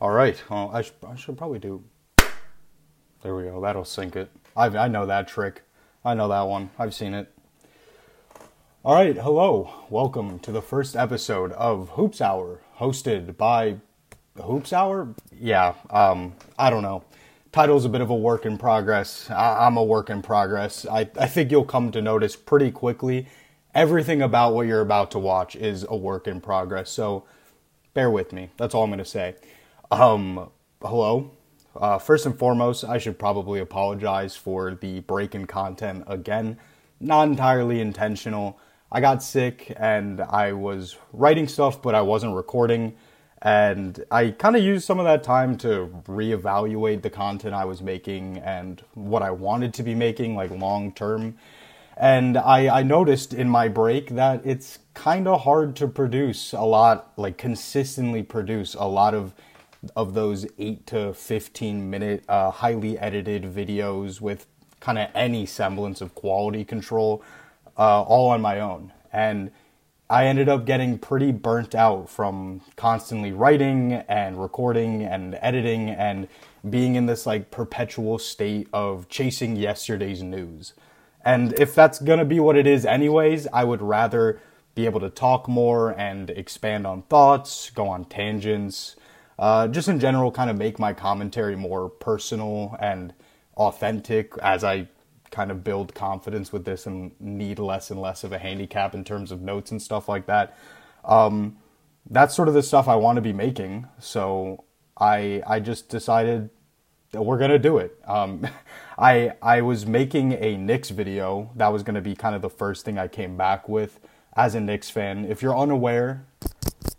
[0.00, 0.42] All right.
[0.48, 1.82] Well, I, sh- I should probably do.
[3.22, 3.60] There we go.
[3.60, 4.30] That'll sync it.
[4.56, 5.62] I I know that trick.
[6.04, 6.70] I know that one.
[6.78, 7.30] I've seen it.
[8.82, 9.14] All right.
[9.16, 9.70] Hello.
[9.90, 13.76] Welcome to the first episode of Hoops Hour, hosted by
[14.42, 15.14] Hoops Hour.
[15.38, 15.74] Yeah.
[15.90, 16.34] Um.
[16.58, 17.04] I don't know.
[17.52, 19.28] Title's a bit of a work in progress.
[19.30, 20.86] I- I'm a work in progress.
[20.86, 23.26] I I think you'll come to notice pretty quickly.
[23.74, 26.90] Everything about what you're about to watch is a work in progress.
[26.90, 27.24] So
[27.92, 28.48] bear with me.
[28.56, 29.36] That's all I'm going to say.
[29.92, 30.50] Um,
[30.80, 31.32] hello.
[31.74, 36.58] Uh, first and foremost, I should probably apologize for the break in content again.
[37.00, 38.56] Not entirely intentional.
[38.92, 42.94] I got sick and I was writing stuff, but I wasn't recording.
[43.42, 47.82] And I kind of used some of that time to reevaluate the content I was
[47.82, 51.36] making and what I wanted to be making, like long term.
[51.96, 56.62] And I, I noticed in my break that it's kind of hard to produce a
[56.62, 59.34] lot, like consistently produce a lot of
[59.96, 64.46] of those 8 to 15 minute uh, highly edited videos with
[64.80, 67.22] kind of any semblance of quality control
[67.78, 68.92] uh, all on my own.
[69.12, 69.50] And
[70.08, 76.26] i ended up getting pretty burnt out from constantly writing and recording and editing and
[76.68, 80.74] being in this like perpetual state of chasing yesterday's news.
[81.24, 84.40] And if that's to be what it is anyways i would rather
[84.74, 88.96] be able to talk more and expand on thoughts go on tangents
[89.40, 93.14] uh, just in general, kind of make my commentary more personal and
[93.56, 94.86] authentic as I
[95.30, 99.02] kind of build confidence with this and need less and less of a handicap in
[99.02, 100.56] terms of notes and stuff like that.
[101.06, 101.56] Um,
[102.10, 103.88] that's sort of the stuff I want to be making.
[103.98, 104.64] So
[104.98, 106.50] I I just decided
[107.12, 107.98] that we're gonna do it.
[108.06, 108.46] Um,
[108.98, 112.84] I I was making a Knicks video that was gonna be kind of the first
[112.84, 114.00] thing I came back with
[114.36, 115.24] as a Knicks fan.
[115.24, 116.26] If you're unaware,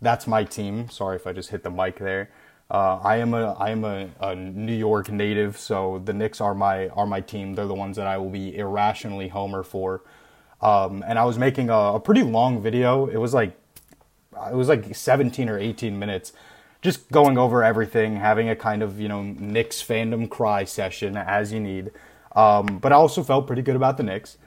[0.02, 0.90] that's my team.
[0.90, 2.30] Sorry if I just hit the mic there.
[2.70, 6.54] Uh, I am a I am a, a, New York native, so the Knicks are
[6.54, 7.54] my are my team.
[7.54, 10.02] They're the ones that I will be irrationally homer for.
[10.60, 13.06] Um, and I was making a, a, pretty long video.
[13.06, 13.56] It was like
[14.50, 16.32] it was like 17 or 18 minutes,
[16.80, 21.52] just going over everything, having a kind of you know Knicks fandom cry session as
[21.52, 21.90] you need.
[22.34, 24.38] Um, but I also felt pretty good about the Knicks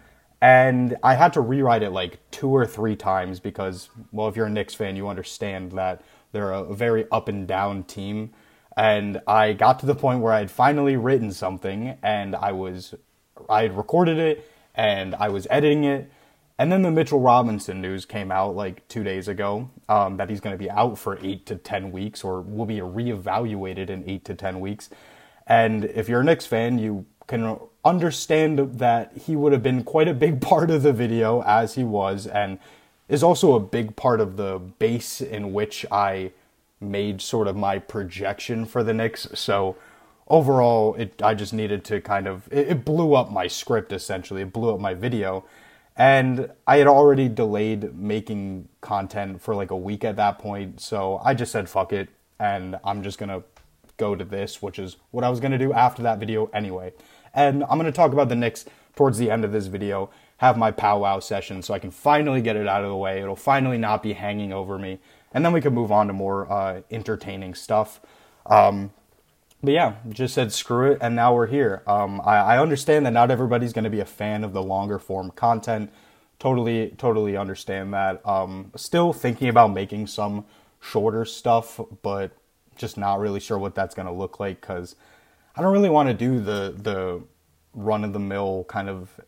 [0.45, 4.45] and I had to rewrite it like two or three times because, well, if you're
[4.45, 8.31] a Knicks fan, you understand that they're a very up and down team.
[8.77, 12.93] And I got to the point where I had finally written something and I was,
[13.49, 16.11] I had recorded it and I was editing it.
[16.59, 20.41] And then the Mitchell Robinson news came out like two days ago um, that he's
[20.41, 24.23] going to be out for eight to 10 weeks or will be reevaluated in eight
[24.25, 24.91] to 10 weeks.
[25.47, 30.07] And if you're a Knicks fan, you can understand that he would have been quite
[30.07, 32.59] a big part of the video as he was and
[33.07, 36.31] is also a big part of the base in which I
[36.81, 39.27] made sort of my projection for the Knicks.
[39.33, 39.75] So
[40.27, 44.41] overall, it I just needed to kind of it, it blew up my script essentially.
[44.41, 45.45] It blew up my video.
[45.97, 50.81] And I had already delayed making content for like a week at that point.
[50.81, 52.09] So I just said fuck it
[52.39, 53.43] and I'm just going to
[53.97, 56.91] go to this, which is what I was going to do after that video anyway.
[57.35, 58.65] And I'm going to talk about the Knicks
[58.95, 62.55] towards the end of this video, have my powwow session so I can finally get
[62.55, 63.21] it out of the way.
[63.21, 64.99] It'll finally not be hanging over me.
[65.33, 67.99] And then we can move on to more uh, entertaining stuff.
[68.45, 68.91] Um,
[69.61, 71.81] but yeah, just said screw it, and now we're here.
[71.87, 74.99] Um, I, I, understand that not everybody's going to be a fan of the longer
[74.99, 75.91] form content.
[76.37, 78.25] Totally, totally understand that.
[78.27, 80.45] Um, still thinking about making some
[80.79, 82.31] shorter stuff, but
[82.75, 84.95] just not really sure what that's going to look like because
[85.55, 87.21] I don't really want to do the the
[87.73, 89.19] run of the mill kind of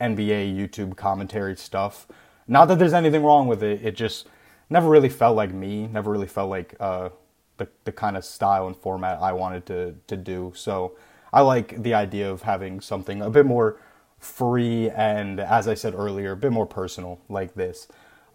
[0.00, 2.06] NBA YouTube commentary stuff.
[2.46, 3.84] Not that there's anything wrong with it.
[3.84, 4.28] It just
[4.68, 5.86] never really felt like me.
[5.86, 7.10] Never really felt like uh,
[7.56, 10.52] the the kind of style and format I wanted to to do.
[10.54, 10.96] So
[11.32, 13.76] I like the idea of having something a bit more
[14.18, 17.88] free and, as I said earlier, a bit more personal like this.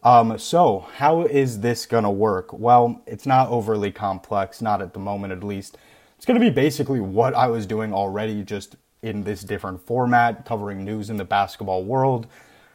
[0.03, 2.53] Um, so how is this gonna work?
[2.53, 5.77] Well, it's not overly complex, not at the moment at least.
[6.19, 10.43] It's going to be basically what I was doing already, just in this different format,
[10.43, 12.27] covering news in the basketball world.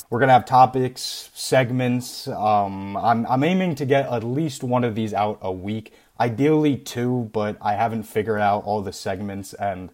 [0.09, 2.27] We're going to have topics, segments.
[2.27, 6.75] Um, I'm, I'm aiming to get at least one of these out a week, ideally
[6.75, 9.53] two, but I haven't figured out all the segments.
[9.53, 9.91] And,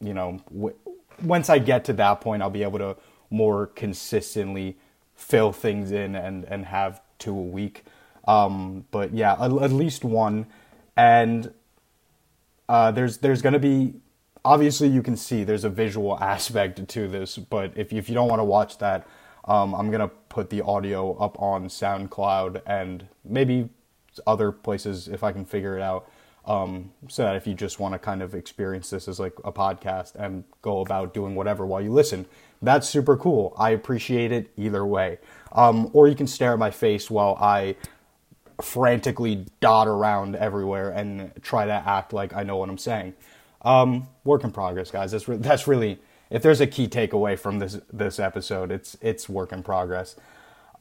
[0.00, 0.74] you know, w-
[1.22, 2.96] once I get to that point, I'll be able to
[3.28, 4.78] more consistently
[5.14, 7.84] fill things in and, and have two a week.
[8.26, 10.46] Um, but yeah, at, at least one.
[10.96, 11.52] And
[12.68, 13.94] uh, there's there's going to be
[14.44, 18.28] obviously you can see there's a visual aspect to this, but if if you don't
[18.28, 19.06] want to watch that,
[19.44, 23.70] um, I'm gonna put the audio up on SoundCloud and maybe
[24.26, 26.10] other places if I can figure it out.
[26.44, 29.52] Um, so that if you just want to kind of experience this as like a
[29.52, 32.24] podcast and go about doing whatever while you listen,
[32.62, 33.54] that's super cool.
[33.58, 35.18] I appreciate it either way.
[35.52, 37.76] Um, or you can stare at my face while I
[38.62, 43.14] frantically dot around everywhere and try to act like I know what I'm saying.
[43.62, 45.12] Um, work in progress, guys.
[45.12, 45.98] That's re- that's really
[46.30, 50.16] if there's a key takeaway from this this episode, it's it's work in progress.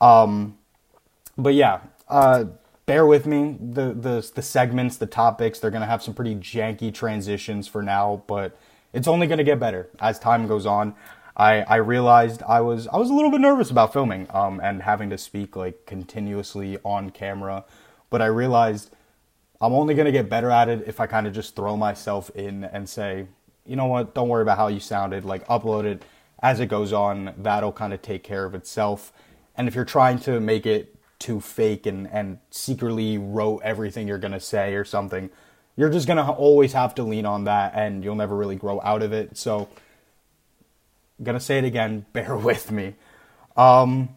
[0.02, 0.58] Um,
[1.38, 2.46] but yeah, uh,
[2.86, 3.58] bear with me.
[3.60, 8.24] The the the segments, the topics, they're gonna have some pretty janky transitions for now,
[8.28, 8.58] but
[8.94, 10.96] it's only gonna get better as time goes on.
[11.38, 14.82] I, I realized I was I was a little bit nervous about filming um, and
[14.82, 17.64] having to speak like continuously on camera,
[18.10, 18.90] but I realized
[19.62, 22.64] I'm only gonna get better at it if I kind of just throw myself in
[22.64, 23.28] and say,
[23.68, 26.04] you know what, don't worry about how you sounded, like upload it
[26.42, 27.34] as it goes on.
[27.38, 29.14] That'll kind of take care of itself.
[29.56, 34.18] And if you're trying to make it too fake and and secretly wrote everything you're
[34.18, 35.30] gonna say or something,
[35.76, 39.04] you're just gonna always have to lean on that, and you'll never really grow out
[39.04, 39.38] of it.
[39.38, 39.68] So
[41.22, 42.06] gonna say it again.
[42.14, 42.96] Bear with me.
[43.56, 44.10] Um,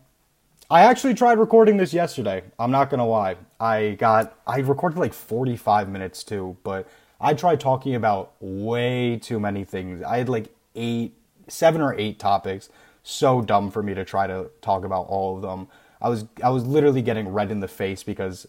[0.70, 2.44] I actually tried recording this yesterday.
[2.58, 3.36] I'm not gonna lie.
[3.58, 6.88] I got I recorded like 45 minutes too, but
[7.20, 10.02] I tried talking about way too many things.
[10.02, 11.14] I had like eight,
[11.48, 12.68] seven or eight topics.
[13.02, 15.68] So dumb for me to try to talk about all of them.
[16.00, 18.46] I was I was literally getting red in the face because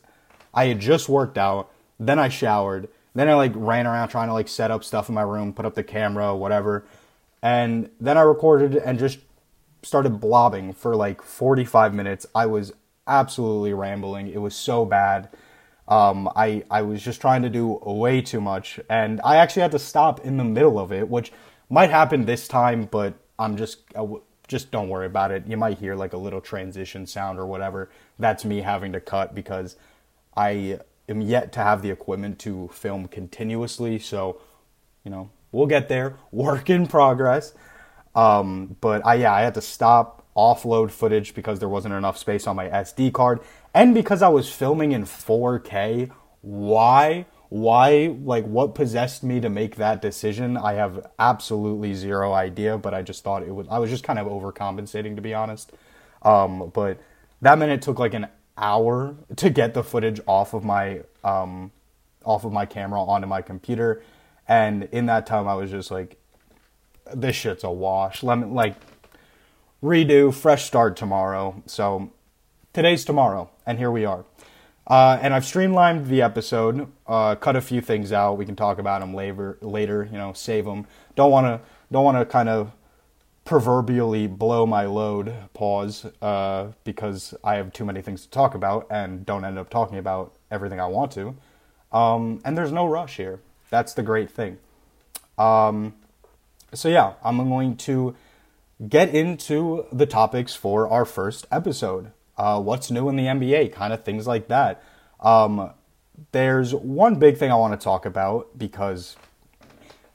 [0.53, 4.33] I had just worked out, then I showered, then I like ran around trying to
[4.33, 6.85] like set up stuff in my room, put up the camera, whatever.
[7.41, 9.19] And then I recorded and just
[9.83, 12.25] started blobbing for like 45 minutes.
[12.35, 12.73] I was
[13.07, 14.27] absolutely rambling.
[14.27, 15.29] It was so bad.
[15.87, 19.71] Um, I I was just trying to do way too much, and I actually had
[19.71, 21.33] to stop in the middle of it, which
[21.69, 23.79] might happen this time, but I'm just
[24.47, 25.47] just don't worry about it.
[25.47, 27.89] You might hear like a little transition sound or whatever.
[28.19, 29.77] That's me having to cut because
[30.35, 30.79] I
[31.09, 33.97] am yet to have the equipment to film continuously.
[33.97, 34.41] So,
[35.03, 36.15] you know, we'll get there.
[36.31, 37.53] Work in progress.
[38.15, 42.47] Um, but I yeah, I had to stop offload footage because there wasn't enough space
[42.47, 43.41] on my SD card
[43.73, 46.11] and because I was filming in 4K.
[46.41, 47.25] Why?
[47.49, 50.57] Why like what possessed me to make that decision?
[50.57, 54.19] I have absolutely zero idea, but I just thought it was I was just kind
[54.19, 55.71] of overcompensating to be honest.
[56.21, 56.99] Um, but
[57.41, 58.27] that meant it took like an
[58.57, 61.71] hour to get the footage off of my um,
[62.23, 64.01] off of my camera onto my computer
[64.51, 66.17] and in that time, I was just like,
[67.13, 68.21] this shit's a wash.
[68.21, 68.75] Let me, like,
[69.81, 71.63] redo, fresh start tomorrow.
[71.67, 72.11] So
[72.73, 74.25] today's tomorrow, and here we are.
[74.85, 78.37] Uh, and I've streamlined the episode, uh, cut a few things out.
[78.37, 79.57] We can talk about them later.
[79.61, 80.85] Later, you know, save them.
[81.15, 81.61] Don't want to.
[81.89, 82.73] Don't want to kind of
[83.45, 85.33] proverbially blow my load.
[85.53, 89.69] Pause, uh, because I have too many things to talk about and don't end up
[89.69, 91.37] talking about everything I want to.
[91.93, 93.39] Um, and there's no rush here.
[93.71, 94.59] That's the great thing.
[95.39, 95.95] Um,
[96.73, 98.15] so, yeah, I'm going to
[98.87, 102.11] get into the topics for our first episode.
[102.37, 103.73] Uh, what's new in the NBA?
[103.73, 104.83] Kind of things like that.
[105.19, 105.71] Um,
[106.31, 109.15] there's one big thing I want to talk about because,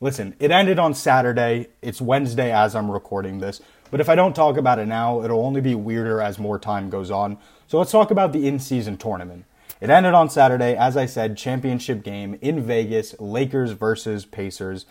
[0.01, 1.69] listen, it ended on Saturday.
[1.83, 3.61] It's Wednesday as I'm recording this.
[3.91, 6.91] But if I don't talk about it now, it'll only be weirder as more time
[6.91, 7.39] goes on.
[7.69, 9.45] So let's talk about the in season tournament.
[9.81, 14.87] It ended on Saturday, as I said, championship game in Vegas, Lakers versus Pacers.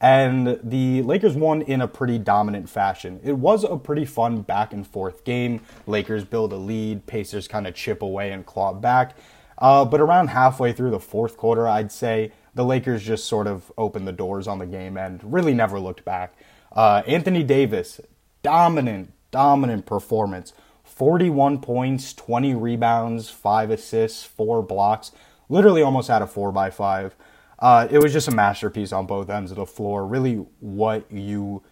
[0.00, 3.20] And the Lakers won in a pretty dominant fashion.
[3.24, 5.60] It was a pretty fun back and forth game.
[5.86, 9.16] Lakers build a lead, Pacers kind of chip away and claw back.
[9.58, 13.72] Uh, but around halfway through the fourth quarter, I'd say the Lakers just sort of
[13.76, 16.34] opened the doors on the game and really never looked back.
[16.70, 18.00] Uh, Anthony Davis,
[18.42, 20.52] dominant, dominant performance.
[20.98, 25.12] 41 points, 20 rebounds, 5 assists, 4 blocks.
[25.48, 27.14] Literally almost had a 4 by 5
[27.60, 30.04] uh, It was just a masterpiece on both ends of the floor.
[30.04, 31.62] Really, what you.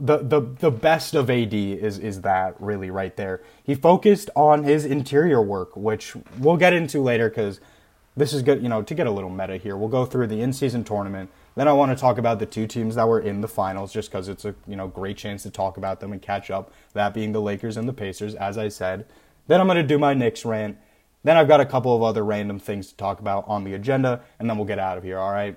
[0.00, 3.42] The, the the best of AD is is that really right there.
[3.64, 7.60] He focused on his interior work, which we'll get into later because
[8.16, 8.62] this is good.
[8.62, 11.30] You know, to get a little meta here, we'll go through the in season tournament
[11.58, 14.12] then I want to talk about the two teams that were in the finals, just
[14.12, 16.72] because it's a you know great chance to talk about them and catch up.
[16.92, 19.06] That being the Lakers and the Pacers, as I said.
[19.48, 20.78] Then I'm going to do my Knicks rant.
[21.24, 24.20] Then I've got a couple of other random things to talk about on the agenda,
[24.38, 25.18] and then we'll get out of here.
[25.18, 25.56] All right.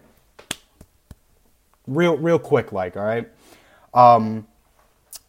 [1.85, 3.29] Real, real quick, like all right.
[3.93, 4.47] Um,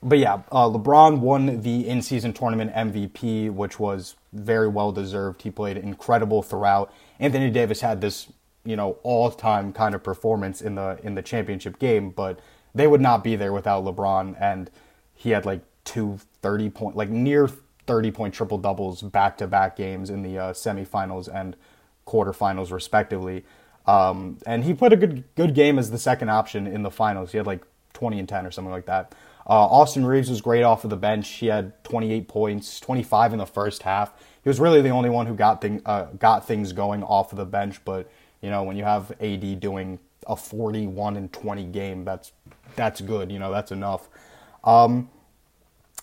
[0.02, 5.42] but yeah, uh, LeBron won the in-season tournament MVP, which was very well deserved.
[5.42, 6.92] He played incredible throughout.
[7.20, 8.28] Anthony Davis had this
[8.64, 12.40] you know all-time kind of performance in the in the championship game, but
[12.74, 14.70] they would not be there without LeBron and
[15.14, 17.48] he had like two 30 point like near
[17.86, 21.56] 30 point triple doubles back to back games in the uh, semifinals and
[22.06, 23.44] quarterfinals respectively.
[23.86, 27.32] Um, and he put a good good game as the second option in the finals.
[27.32, 27.64] He had like
[27.94, 29.14] 20 and 10 or something like that.
[29.44, 31.28] Uh, Austin Reaves was great off of the bench.
[31.28, 34.12] He had 28 points, 25 in the first half.
[34.42, 37.38] He was really the only one who got thing, uh, got things going off of
[37.38, 37.84] the bench.
[37.84, 38.08] But
[38.42, 42.32] you know, when you have AD doing a 41 and 20 game, that's
[42.76, 43.32] that's good.
[43.32, 44.08] You know, that's enough.
[44.64, 45.08] Um,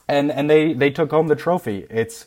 [0.07, 1.85] and and they they took home the trophy.
[1.89, 2.25] It's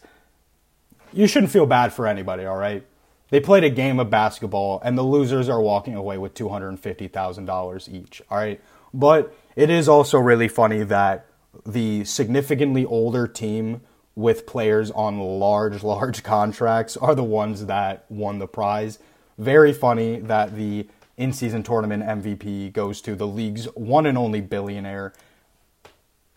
[1.13, 2.45] you shouldn't feel bad for anybody.
[2.45, 2.85] All right,
[3.31, 6.69] they played a game of basketball, and the losers are walking away with two hundred
[6.69, 8.23] and fifty thousand dollars each.
[8.31, 8.61] All right,
[8.95, 11.27] but it is also really funny that
[11.67, 13.83] the significantly older team
[14.15, 18.99] with players on large, large contracts are the ones that won the prize.
[19.39, 20.87] Very funny that the
[21.17, 25.13] in season tournament MVP goes to the league's one and only billionaire.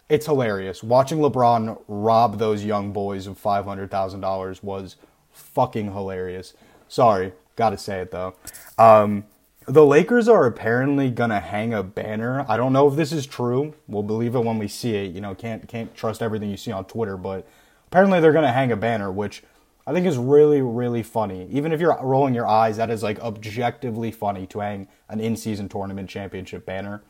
[0.09, 0.83] It's hilarious.
[0.83, 4.97] Watching LeBron rob those young boys of $500,000 was
[5.31, 6.53] fucking hilarious.
[6.87, 8.35] Sorry, gotta say it though.
[8.77, 9.25] Um,
[9.67, 12.45] the Lakers are apparently gonna hang a banner.
[12.47, 13.73] I don't know if this is true.
[13.87, 15.11] We'll believe it when we see it.
[15.11, 17.47] You know, can't can't trust everything you see on Twitter, but
[17.87, 19.41] apparently they're gonna hang a banner, which
[19.87, 21.47] I think is really really funny.
[21.51, 25.69] Even if you're rolling your eyes, that is like objectively funny to hang an in-season
[25.69, 27.03] tournament championship banner.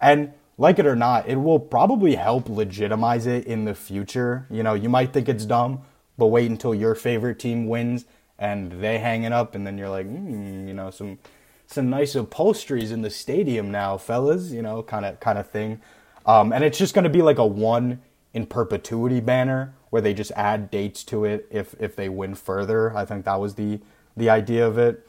[0.00, 4.46] And like it or not, it will probably help legitimize it in the future.
[4.50, 5.82] You know, you might think it's dumb,
[6.18, 8.04] but wait until your favorite team wins
[8.38, 11.18] and they hang it up, and then you're like, mm, you know, some
[11.66, 15.80] some nice upholsteries in the stadium now, fellas, you know, kind of kind of thing.
[16.26, 18.00] Um, and it's just going to be like a one
[18.34, 22.96] in perpetuity banner where they just add dates to it if if they win further.
[22.96, 23.80] I think that was the
[24.16, 25.06] the idea of it.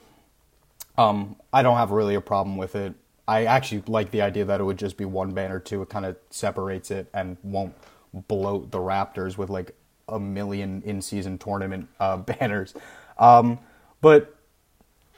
[0.97, 2.93] Um, I don't have really a problem with it.
[3.27, 5.81] I actually like the idea that it would just be one banner too.
[5.81, 7.73] It kind of separates it and won't
[8.13, 9.75] bloat the rafters with like
[10.09, 12.73] a million in season tournament uh, banners.
[13.17, 13.59] Um,
[14.01, 14.35] but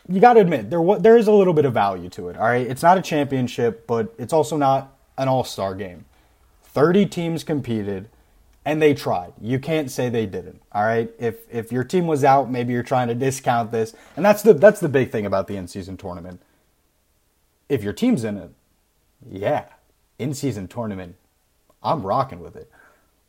[0.07, 2.38] you got to admit there there is a little bit of value to it.
[2.38, 6.05] All right, it's not a championship, but it's also not an all star game.
[6.75, 8.10] Thirty teams competed,
[8.65, 9.32] and they tried.
[9.41, 10.62] You can't say they didn't.
[10.74, 14.25] All right, if if your team was out, maybe you're trying to discount this, and
[14.25, 16.41] that's the that's the big thing about the in season tournament.
[17.70, 18.51] If your team's in it,
[19.25, 19.67] yeah,
[20.20, 21.15] in season tournament,
[21.82, 22.70] I'm rocking with it.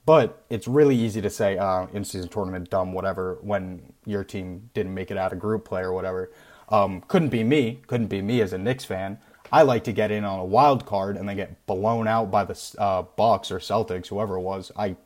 [0.05, 4.71] But it's really easy to say uh, in season tournament dumb whatever when your team
[4.75, 6.33] didn't make it out of group play or whatever.
[6.69, 7.79] Um, couldn't be me.
[7.87, 9.19] Couldn't be me as a Knicks fan.
[9.53, 12.45] I like to get in on a wild card and then get blown out by
[12.45, 14.73] the uh, Bucks or Celtics, whoever it was.
[14.77, 14.97] I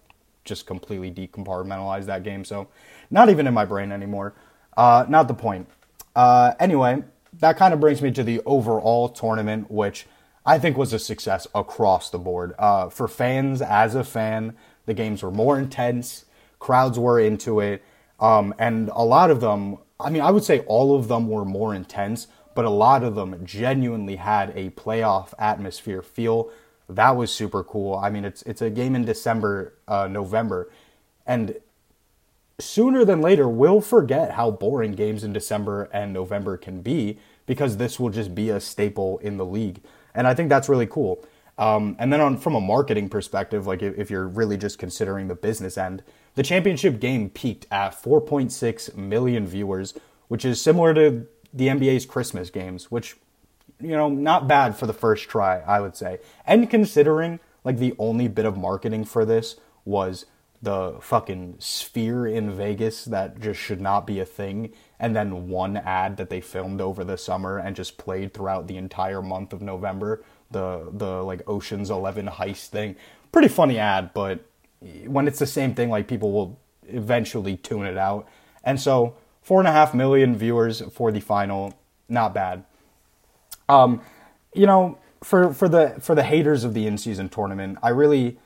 [0.45, 2.69] just completely decompartmentalized that game, so
[3.11, 4.35] not even in my brain anymore.
[4.77, 5.69] Uh, not the point.
[6.17, 7.03] Uh, anyway,
[7.39, 10.07] that kind of brings me to the overall tournament, which
[10.47, 12.55] I think was a success across the board.
[12.59, 14.57] Uh, for fans, as a fan,
[14.87, 16.25] the games were more intense,
[16.59, 17.85] crowds were into it,
[18.19, 21.45] um, and a lot of them I mean, I would say all of them were
[21.45, 22.27] more intense,
[22.61, 26.51] but a lot of them genuinely had a playoff atmosphere feel.
[26.91, 27.97] That was super cool.
[27.97, 30.71] I mean, it's it's a game in December, uh, November,
[31.27, 31.57] and
[32.59, 37.79] sooner than later we'll forget how boring games in December and November can be because
[37.79, 39.81] this will just be a staple in the league,
[40.15, 41.25] and I think that's really cool.
[41.57, 45.29] Um, and then on from a marketing perspective, like if, if you're really just considering
[45.29, 46.03] the business end,
[46.35, 49.95] the championship game peaked at 4.6 million viewers,
[50.29, 53.17] which is similar to the NBA's Christmas games, which
[53.81, 56.19] you know, not bad for the first try, I would say.
[56.47, 60.27] And considering like the only bit of marketing for this was
[60.63, 65.79] the fucking sphere in Vegas that just should not be a thing, and then one
[65.79, 69.63] ad that they filmed over the summer and just played throughout the entire month of
[69.63, 72.97] November the the like Ocean's Eleven heist thing.
[73.33, 74.45] Pretty funny ad, but
[75.07, 78.29] when it's the same thing, like people will eventually tune it out.
[78.65, 81.79] And so four and a half million viewers for the final,
[82.09, 82.65] not bad.
[83.69, 84.01] Um,
[84.55, 88.39] you know, for for the for the haters of the in season tournament, I really.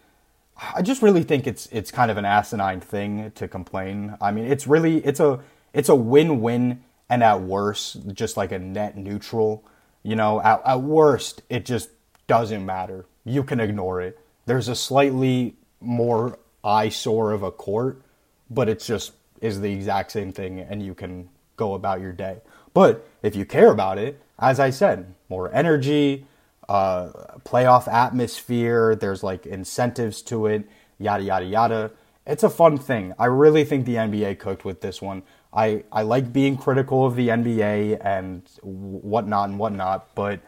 [0.57, 4.17] I just really think it's it's kind of an asinine thing to complain.
[4.21, 5.41] I mean, it's really it's a
[5.73, 9.65] it's a win-win and at worst just like a net neutral.
[10.05, 11.91] You know, at, at worst it just
[12.29, 13.07] doesn't matter.
[13.25, 14.17] You can ignore it.
[14.47, 18.01] There's a slightly more eyesore of a court,
[18.49, 19.11] but it's just
[19.45, 22.39] is the exact same thing and you can go about your day.
[22.73, 26.27] But if you care about it, as I said, more energy,
[26.69, 27.11] uh,
[27.45, 31.91] playoff atmosphere, there's like incentives to it, yada, yada, yada.
[32.27, 33.13] It's a fun thing.
[33.19, 35.23] I really think the NBA cooked with this one.
[35.53, 40.41] I, I like being critical of the NBA and whatnot and whatnot, but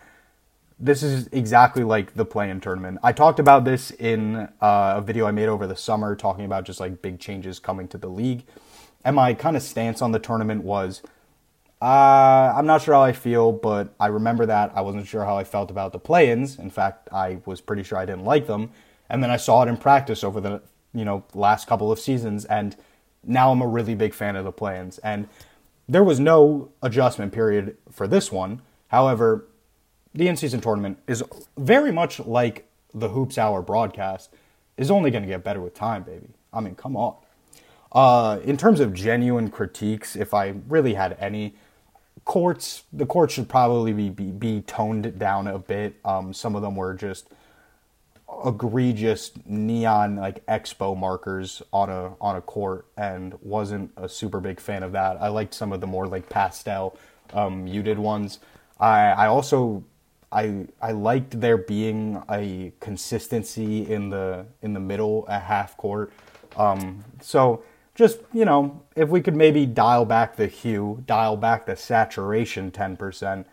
[0.78, 2.98] this is exactly like the play-in tournament.
[3.02, 6.64] I talked about this in uh, a video I made over the summer, talking about
[6.64, 8.44] just like big changes coming to the league.
[9.06, 11.00] And my kind of stance on the tournament was,
[11.80, 15.36] Uh, I'm not sure how I feel, but I remember that I wasn't sure how
[15.36, 16.58] I felt about the play-ins.
[16.58, 18.70] In fact, I was pretty sure I didn't like them,
[19.10, 22.46] and then I saw it in practice over the you know last couple of seasons,
[22.46, 22.74] and
[23.22, 24.98] now I'm a really big fan of the play-ins.
[24.98, 25.28] And
[25.88, 28.62] there was no adjustment period for this one.
[28.88, 29.44] However,
[30.14, 31.22] the in-season tournament is
[31.58, 34.30] very much like the Hoops Hour broadcast.
[34.78, 36.28] Is only going to get better with time, baby.
[36.52, 37.16] I mean, come on.
[37.92, 41.54] Uh, in terms of genuine critiques, if I really had any,
[42.24, 45.94] courts the courts should probably be be, be toned down a bit.
[46.04, 47.28] Um, some of them were just
[48.44, 54.60] egregious neon like expo markers on a on a court, and wasn't a super big
[54.60, 55.16] fan of that.
[55.22, 56.98] I liked some of the more like pastel
[57.32, 58.40] um, muted ones.
[58.80, 59.84] I I also
[60.32, 66.12] I I liked there being a consistency in the in the middle at half court.
[66.56, 67.62] Um, so
[67.96, 72.70] just you know, if we could maybe dial back the hue, dial back the saturation
[72.70, 73.46] ten percent,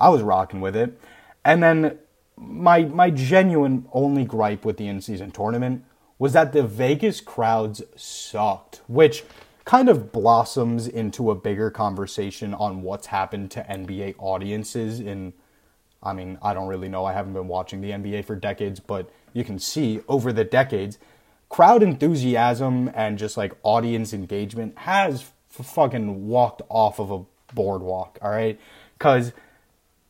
[0.00, 0.98] I was rocking with it.
[1.44, 1.98] And then
[2.36, 5.84] my my genuine only gripe with the in season tournament
[6.18, 9.24] was that the Vegas crowds sucked, which
[9.64, 15.32] kind of blossoms into a bigger conversation on what's happened to NBA audiences in
[16.02, 17.06] I mean, I don't really know.
[17.06, 20.98] I haven't been watching the NBA for decades, but you can see over the decades
[21.54, 27.22] crowd enthusiasm and just like audience engagement has f- fucking walked off of a
[27.54, 28.58] boardwalk, all right?
[28.98, 29.32] Because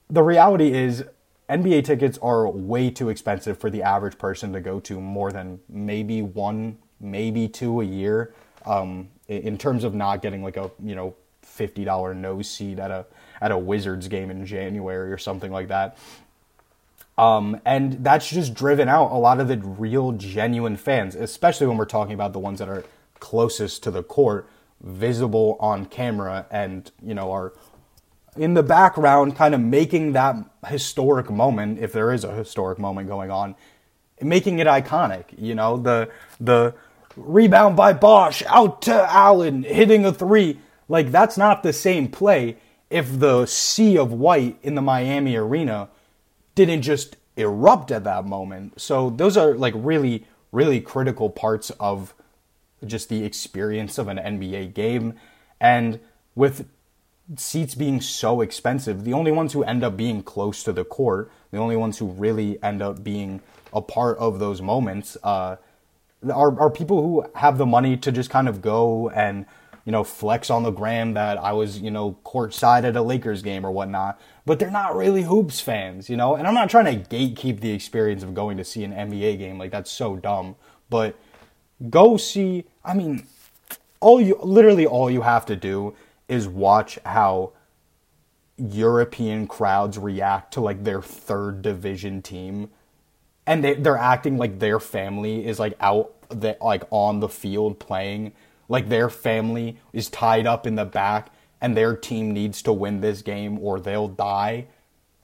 [0.09, 1.05] the reality is,
[1.51, 5.61] NBA tickets are way too expensive for the average person to go to more than
[5.69, 8.33] maybe one, maybe two a year.
[8.65, 12.91] Um, in terms of not getting like a you know fifty dollar nose seat at
[12.91, 13.05] a
[13.43, 15.99] at a Wizards game in January or something like that.
[17.17, 21.77] Um, and that's just driven out a lot of the real, genuine fans, especially when
[21.77, 22.85] we're talking about the ones that are
[23.21, 24.49] closest to the court,
[24.81, 27.53] visible on camera, and you know are
[28.37, 33.09] in the background, kind of making that historic moment, if there is a historic moment
[33.09, 33.55] going on,
[34.21, 35.25] making it iconic.
[35.39, 36.11] You know, the
[36.41, 36.75] the
[37.17, 42.57] rebound by Bosh out to Allen hitting a three, like that's not the same play
[42.91, 45.89] if the sea of white in the Miami arena
[46.55, 48.81] didn't just erupt at that moment.
[48.81, 52.15] So those are like really, really critical parts of
[52.85, 55.15] just the experience of an NBA game.
[55.61, 56.01] And
[56.35, 56.69] with
[57.37, 61.31] seats being so expensive, the only ones who end up being close to the court,
[61.51, 63.41] the only ones who really end up being
[63.73, 65.57] a part of those moments, uh,
[66.33, 69.47] are, are people who have the money to just kind of go and
[69.85, 73.43] you know, flex on the gram that I was, you know, courtside at a Lakers
[73.43, 74.21] game or whatnot.
[74.47, 76.37] But they're not really hoops fans, you know.
[76.37, 79.59] And I'm not trying to gatekeep the experience of going to see an NBA game.
[79.59, 80.57] Like that's so dumb.
[80.89, 81.17] But
[81.91, 82.65] go see.
[82.85, 83.27] I mean,
[84.01, 85.95] all you literally all you have to do
[86.29, 87.53] is watch how
[88.57, 92.71] European crowds react to like their third division team,
[93.47, 96.13] and they they're acting like their family is like out
[96.61, 98.33] like on the field playing
[98.69, 103.01] like their family is tied up in the back and their team needs to win
[103.01, 104.67] this game or they'll die.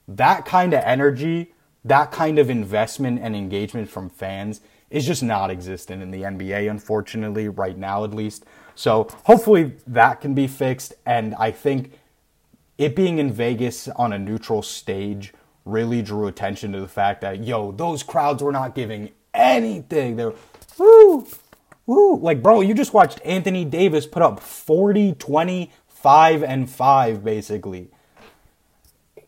[0.07, 1.53] That kind of energy,
[1.85, 6.69] that kind of investment and engagement from fans is just not existent in the NBA,
[6.69, 8.45] unfortunately, right now at least.
[8.75, 10.93] So hopefully that can be fixed.
[11.05, 11.93] And I think
[12.77, 15.33] it being in Vegas on a neutral stage
[15.65, 20.15] really drew attention to the fact that, yo, those crowds were not giving anything.
[20.15, 20.33] They're,
[20.77, 21.27] woo,
[21.85, 27.23] Woo, like bro, you just watched Anthony Davis put up 40, 20, 5 and 5
[27.23, 27.89] basically.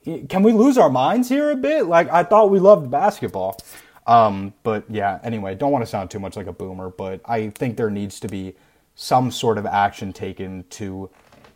[0.03, 1.85] Can we lose our minds here a bit?
[1.85, 3.57] Like I thought we loved basketball.
[4.05, 7.49] Um, but yeah, anyway, don't want to sound too much like a boomer, but I
[7.49, 8.55] think there needs to be
[8.95, 11.09] some sort of action taken to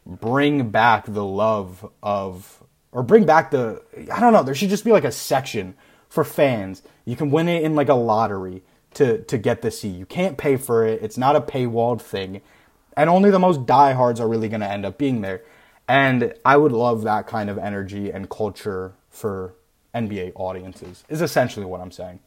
[0.05, 3.81] bring back the love of or bring back the
[4.12, 5.75] I don't know, there should just be like a section
[6.10, 6.81] for fans.
[7.05, 8.63] You can win it in like a lottery
[8.97, 9.95] to to get the seat.
[9.95, 11.01] You can't pay for it.
[11.01, 12.41] It's not a paywalled thing,
[12.95, 15.43] and only the most diehards are really going to end up being there.
[15.88, 19.53] And I would love that kind of energy and culture for
[19.95, 21.03] NBA audiences.
[21.07, 22.19] Is essentially what I'm saying.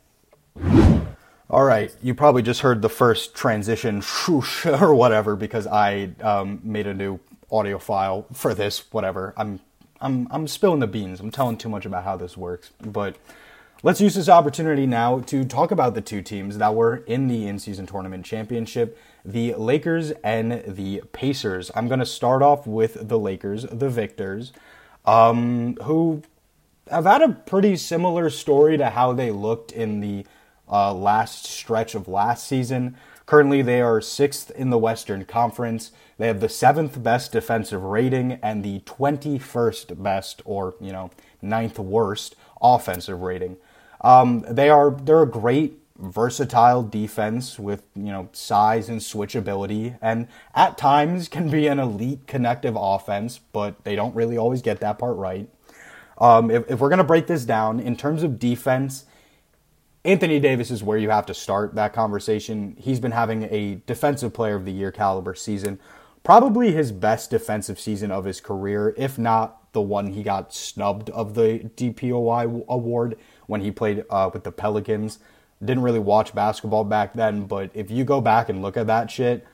[1.50, 4.02] All right, you probably just heard the first transition
[4.64, 7.18] or whatever because I um, made a new
[7.50, 8.84] audio file for this.
[8.92, 9.34] Whatever.
[9.36, 9.60] I'm
[10.00, 11.20] I'm I'm spilling the beans.
[11.20, 13.16] I'm telling too much about how this works, but
[13.82, 17.46] Let's use this opportunity now to talk about the two teams that were in the
[17.46, 21.70] in season tournament championship the Lakers and the Pacers.
[21.74, 24.52] I'm going to start off with the Lakers, the victors,
[25.06, 26.22] um, who
[26.90, 30.26] have had a pretty similar story to how they looked in the
[30.70, 32.98] uh, last stretch of last season.
[33.24, 35.90] Currently, they are sixth in the Western Conference.
[36.18, 41.78] They have the seventh best defensive rating and the 21st best, or, you know, ninth
[41.78, 43.56] worst offensive rating.
[44.00, 50.26] Um, they are, they're a great versatile defense with you know size and switchability and
[50.54, 54.98] at times can be an elite connective offense but they don't really always get that
[54.98, 55.48] part right.
[56.18, 59.04] Um, if, if we're to break this down in terms of defense
[60.04, 62.76] anthony davis is where you have to start that conversation.
[62.78, 65.78] He's been having a defensive player of the year caliber season
[66.22, 71.10] probably his best defensive season of his career if not the one he got snubbed
[71.10, 73.16] of the DPOY award
[73.50, 75.18] when he played uh, with the pelicans
[75.62, 79.10] didn't really watch basketball back then, but if you go back and look at that
[79.10, 79.46] shit,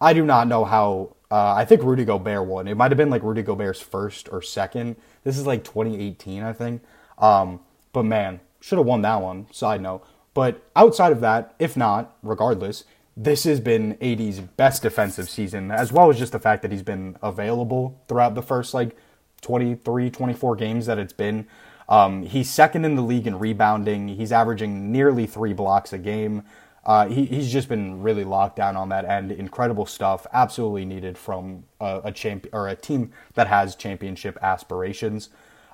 [0.00, 1.16] I do not know how.
[1.30, 2.66] Uh, I think Rudy Gobert won.
[2.66, 4.96] It might have been like Rudy Gobert's first or second.
[5.22, 6.82] This is like 2018, I think.
[7.18, 7.60] Um,
[7.92, 9.46] but man, should have won that one.
[9.52, 10.04] Side note.
[10.34, 12.84] But outside of that, if not, regardless,
[13.16, 16.82] this has been AD's best defensive season, as well as just the fact that he's
[16.82, 18.96] been available throughout the first like
[19.42, 21.46] 23, 24 games that it's been.
[21.90, 24.08] Um, he's second in the league in rebounding.
[24.08, 26.44] He's averaging nearly three blocks a game.
[26.86, 29.32] Uh, he, he's just been really locked down on that end.
[29.32, 30.26] Incredible stuff.
[30.32, 35.28] Absolutely needed from a, a champion or a team that has championship aspirations.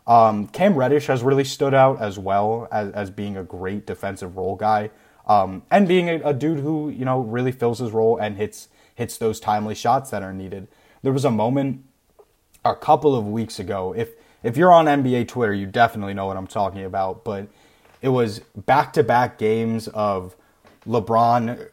[0.07, 4.37] Um, Cam Reddish has really stood out as well as, as being a great defensive
[4.37, 4.91] role guy
[5.27, 8.69] um, and being a, a, dude who you know really fills his role and hits
[8.95, 10.69] hits those timely shots that are needed.
[11.03, 11.85] There was a moment
[12.65, 13.93] a couple of weeks ago.
[13.97, 14.11] If
[14.47, 17.25] if you're on NBA Twitter, you definitely know what I'm talking about.
[17.25, 17.49] But
[18.01, 20.37] it was back to back games of
[20.87, 21.69] LeBron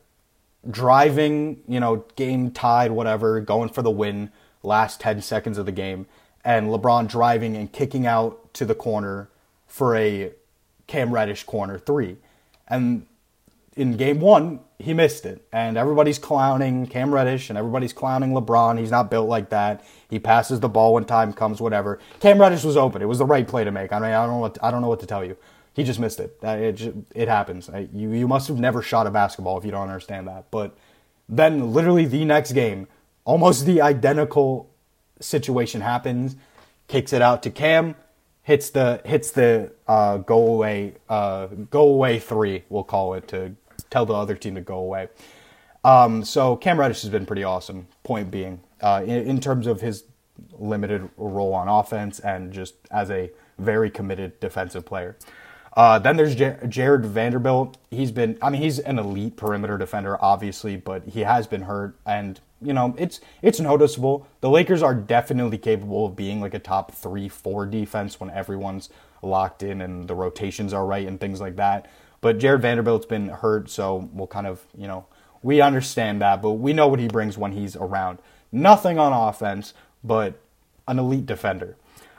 [0.69, 4.31] driving, you know, game tied, whatever, going for the win
[4.63, 6.07] last 10 seconds of the game,
[6.43, 9.29] and LeBron driving and kicking out to the corner
[9.67, 10.31] for a
[10.87, 12.17] Cam Reddish corner three.
[12.67, 13.05] And
[13.75, 15.45] in game one, he missed it.
[15.51, 18.79] And everybody's clowning Cam Reddish and everybody's clowning LeBron.
[18.79, 19.83] He's not built like that.
[20.09, 21.99] He passes the ball when time comes, whatever.
[22.19, 23.01] Cam Reddish was open.
[23.01, 23.91] It was the right play to make.
[23.91, 25.37] I mean, I don't know what I don't know what to tell you.
[25.73, 26.37] He just missed it.
[26.43, 27.69] It, it happens.
[27.93, 30.51] You you must have never shot a basketball if you don't understand that.
[30.51, 30.77] But
[31.27, 32.87] then, literally the next game,
[33.25, 34.69] almost the identical
[35.19, 36.35] situation happens.
[36.87, 37.95] Kicks it out to Cam,
[38.43, 42.65] hits the hits the uh, go away uh, go away three.
[42.69, 43.55] We'll call it to
[43.93, 45.07] tell the other team to go away.
[45.83, 47.87] Um, so Cam Reddish has been pretty awesome.
[48.03, 50.05] Point being, uh, in, in, terms of his
[50.57, 53.29] limited role on offense and just as a
[53.59, 55.15] very committed defensive player.
[55.75, 57.77] Uh, then there's J- Jarred Vanderbilt.
[57.91, 61.95] He's been, I mean, he's an elite perimeter defender, obviously, but he has been hurt,
[62.05, 64.25] and you know, it's it's noticeable.
[64.41, 68.89] The Lakers are definitely capable of being like a top three, four defense when everyone's
[69.21, 71.89] locked in and the rotations are right and things like that.
[72.23, 75.05] But Jarred Vanderbilt's been hurt, so we'll kind of, you know,
[75.41, 78.19] we understand that, but we know what he brings when he's around.
[78.49, 79.73] Nothing on offense,
[80.05, 80.39] but
[80.87, 81.75] an elite defender.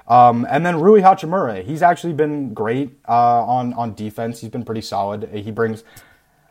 [0.07, 4.43] Um, and then Rui Hachimura, he's actually been great uh, on on defense.
[4.43, 5.31] He's been pretty solid.
[5.33, 5.85] He brings.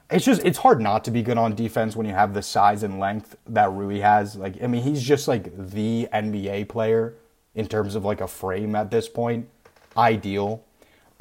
[0.10, 2.82] It's just it's hard not to be good on defense when you have the size
[2.82, 4.36] and length that Rui has.
[4.36, 7.13] Like I mean, he's just like the NBA player
[7.54, 9.48] in terms of like a frame at this point.
[9.96, 10.63] Ideal.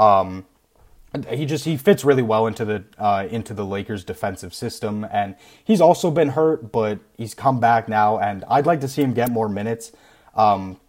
[0.01, 0.47] Um,
[1.29, 5.37] he just he fits really well into the uh, into the Lakers defensive system, and
[5.63, 9.13] he's also been hurt, but he's come back now, and I'd like to see him
[9.13, 9.93] get more minutes.
[10.35, 10.81] Um,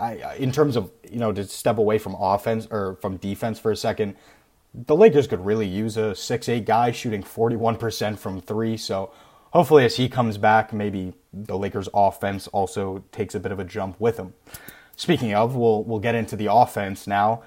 [0.00, 3.70] I, in terms of you know to step away from offense or from defense for
[3.70, 4.16] a second,
[4.72, 8.78] the Lakers could really use a six eight guy shooting forty one percent from three.
[8.78, 9.12] So
[9.50, 13.64] hopefully, as he comes back, maybe the Lakers offense also takes a bit of a
[13.64, 14.32] jump with him.
[14.96, 17.42] Speaking of, we'll we'll get into the offense now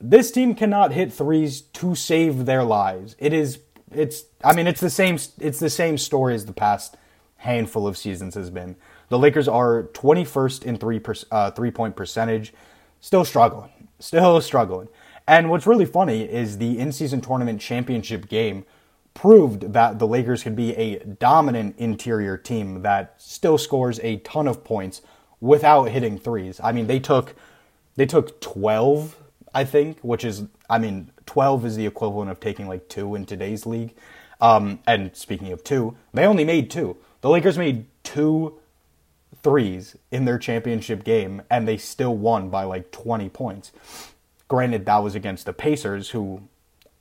[0.00, 3.16] this team cannot hit threes to save their lives.
[3.18, 3.58] It is
[3.92, 6.96] it's I mean it's the same it's the same story as the past
[7.36, 8.76] handful of seasons has been.
[9.08, 12.52] The Lakers are 21st in three per, uh, three point percentage,
[13.00, 14.88] still struggling, still struggling.
[15.26, 18.64] And what's really funny is the in season tournament championship game
[19.14, 24.46] proved that the Lakers can be a dominant interior team that still scores a ton
[24.46, 25.02] of points
[25.40, 26.60] without hitting threes.
[26.62, 27.34] I mean, they took
[27.96, 29.16] they took 12
[29.54, 33.26] I think, which is, I mean, 12 is the equivalent of taking like two in
[33.26, 33.94] today's league.
[34.40, 36.96] Um, and speaking of two, they only made two.
[37.20, 38.58] The Lakers made two
[39.42, 43.72] threes in their championship game, and they still won by like 20 points.
[44.48, 46.48] Granted, that was against the Pacers, who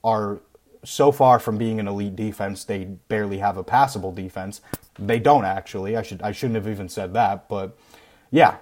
[0.03, 0.39] are
[0.83, 4.61] so far from being an elite defense, they barely have a passable defense.
[4.97, 5.97] They don't actually.
[5.97, 7.77] I should I shouldn't have even said that, but
[8.31, 8.57] yeah,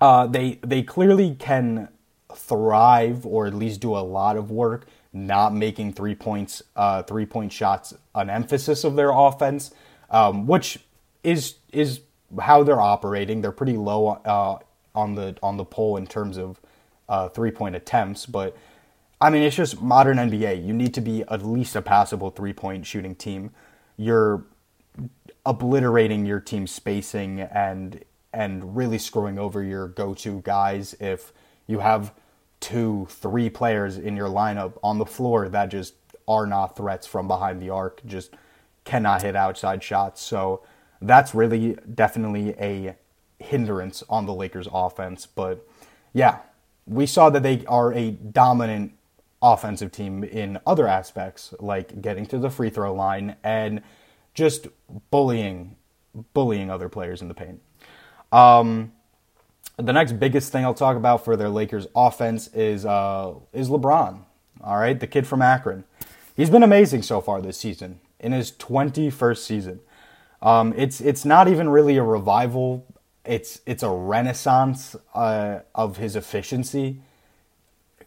[0.00, 1.88] uh, they they clearly can
[2.36, 7.26] thrive or at least do a lot of work not making three points, uh, three
[7.26, 9.72] point shots an emphasis of their offense,
[10.10, 10.78] um, which
[11.24, 12.00] is is
[12.40, 13.40] how they're operating.
[13.40, 14.58] They're pretty low uh,
[14.94, 16.60] on the on the poll in terms of
[17.08, 18.56] uh, three point attempts, but
[19.20, 20.64] I mean it's just modern NBA.
[20.64, 23.50] You need to be at least a passable three point shooting team.
[23.96, 24.44] You're
[25.44, 31.32] obliterating your team spacing and and really screwing over your go to guys if
[31.66, 32.12] you have
[32.60, 35.94] two, three players in your lineup on the floor that just
[36.28, 38.34] are not threats from behind the arc, just
[38.84, 40.20] cannot hit outside shots.
[40.20, 40.62] So
[41.00, 42.96] that's really definitely a
[43.38, 45.26] hindrance on the Lakers offense.
[45.26, 45.66] But
[46.12, 46.40] yeah,
[46.86, 48.92] we saw that they are a dominant
[49.42, 53.82] offensive team in other aspects, like getting to the free throw line and
[54.34, 54.68] just
[55.10, 55.76] bullying
[56.34, 57.60] bullying other players in the paint.
[58.32, 58.92] Um,
[59.76, 64.20] the next biggest thing I'll talk about for their Lakers offense is uh, is LeBron.
[64.62, 65.84] All right, the kid from Akron.
[66.36, 69.80] He's been amazing so far this season in his 21st season.
[70.42, 72.86] Um, it's it's not even really a revival.
[73.24, 77.00] It's it's a renaissance uh, of his efficiency.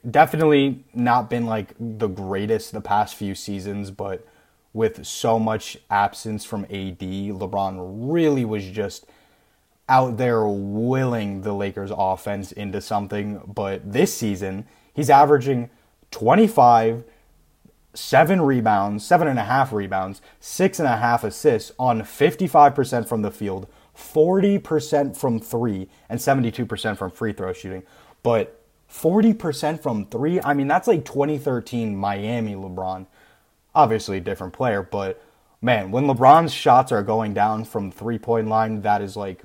[0.09, 4.27] Definitely not been like the greatest the past few seasons, but
[4.73, 7.77] with so much absence from AD, LeBron
[8.11, 9.05] really was just
[9.89, 13.41] out there willing the Lakers offense into something.
[13.45, 15.69] But this season, he's averaging
[16.11, 17.03] 25,
[17.93, 23.21] seven rebounds, seven and a half rebounds, six and a half assists on 55% from
[23.21, 27.83] the field, 40% from three, and 72% from free throw shooting.
[28.21, 33.07] But 40% from three, I mean, that's like 2013 Miami LeBron.
[33.75, 35.21] Obviously, a different player, but
[35.61, 39.41] man, when LeBron's shots are going down from three point line, that is like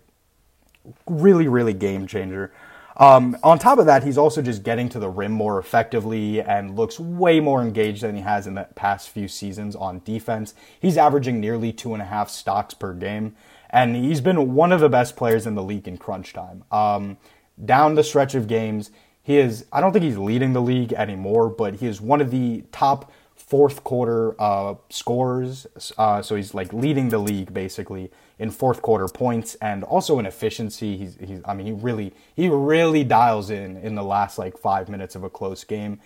[1.06, 2.52] really, really game changer.
[2.98, 6.74] Um, on top of that, he's also just getting to the rim more effectively and
[6.74, 10.52] looks way more engaged than he has in the past few seasons on defense.
[10.80, 13.36] He's averaging nearly two and a half stocks per game,
[13.70, 16.64] and he's been one of the best players in the league in crunch time.
[16.72, 17.18] Um,
[17.64, 18.90] down the stretch of games,
[19.22, 22.32] he is, I don't think he's leading the league anymore, but he is one of
[22.32, 23.12] the top
[23.48, 25.66] fourth quarter uh, scores.
[25.96, 30.26] Uh, so he's like leading the league basically in fourth quarter points and also in
[30.26, 30.98] efficiency.
[30.98, 34.88] He's, he's I mean he really he really dials in in the last like five
[34.88, 35.98] minutes of a close game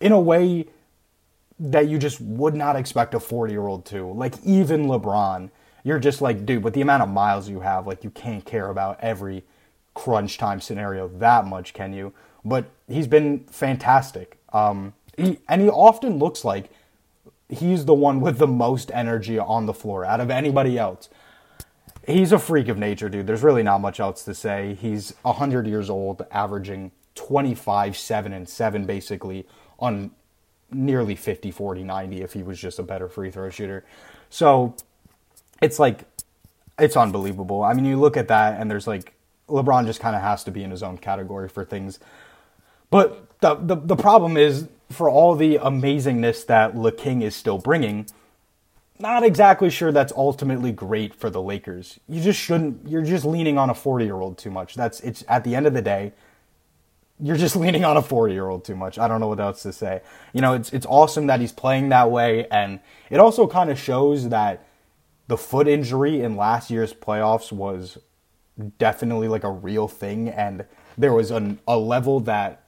[0.00, 0.66] in a way
[1.58, 4.06] that you just would not expect a 40 year old to.
[4.12, 5.50] Like even LeBron,
[5.82, 8.68] you're just like dude, with the amount of miles you have, like you can't care
[8.68, 9.42] about every
[9.94, 12.12] crunch time scenario that much, can you?
[12.44, 14.38] But he's been fantastic.
[14.52, 16.70] Um, he, and he often looks like
[17.54, 21.08] he's the one with the most energy on the floor out of anybody else.
[22.06, 23.26] He's a freak of nature, dude.
[23.26, 24.74] There's really not much else to say.
[24.74, 29.46] He's 100 years old, averaging 25, 7, and 7 basically
[29.78, 30.10] on
[30.70, 33.84] nearly 50, 40, 90 if he was just a better free throw shooter.
[34.28, 34.74] So
[35.62, 36.04] it's like,
[36.78, 37.62] it's unbelievable.
[37.62, 39.14] I mean, you look at that and there's like,
[39.48, 42.00] LeBron just kind of has to be in his own category for things.
[42.90, 47.58] But the, the, the problem is, for all the amazingness that Le King is still
[47.58, 48.06] bringing,
[48.98, 51.98] not exactly sure that's ultimately great for the Lakers.
[52.08, 52.88] You just shouldn't.
[52.88, 54.74] You're just leaning on a 40 year old too much.
[54.74, 56.12] That's it's at the end of the day.
[57.20, 58.98] You're just leaning on a 40 year old too much.
[58.98, 60.02] I don't know what else to say.
[60.32, 62.80] You know, it's it's awesome that he's playing that way, and
[63.10, 64.66] it also kind of shows that
[65.26, 67.98] the foot injury in last year's playoffs was
[68.78, 70.64] definitely like a real thing, and
[70.96, 72.63] there was an, a level that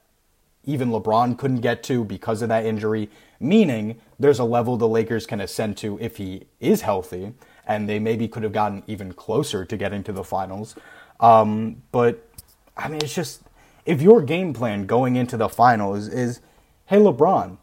[0.67, 5.25] even LeBron couldn't get to because of that injury, meaning there's a level the Lakers
[5.25, 7.33] can ascend to if he is healthy,
[7.65, 10.75] and they maybe could have gotten even closer to getting to the finals.
[11.19, 12.29] Um, but
[12.75, 13.41] I mean, it's just
[13.85, 16.41] if your game plan going into the finals is,
[16.87, 17.57] hey, LeBron,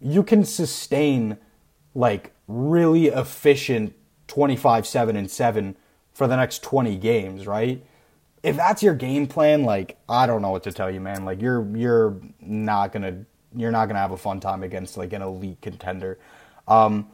[0.00, 1.38] you can sustain
[1.94, 3.94] like really efficient
[4.28, 5.76] 25 7 and 7
[6.12, 7.82] for the next 20 games, right?
[8.42, 11.24] If that's your game plan, like I don't know what to tell you, man.
[11.24, 13.24] Like you're you're not gonna
[13.54, 16.18] you're not gonna have a fun time against like an elite contender.
[16.66, 17.08] Um,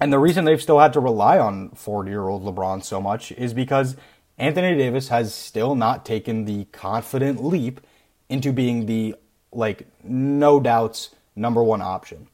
[0.00, 3.32] and the reason they've still had to rely on 40 year old LeBron so much
[3.32, 3.96] is because
[4.38, 7.80] Anthony Davis has still not taken the confident leap
[8.28, 9.16] into being the
[9.52, 12.28] like no doubts number one option.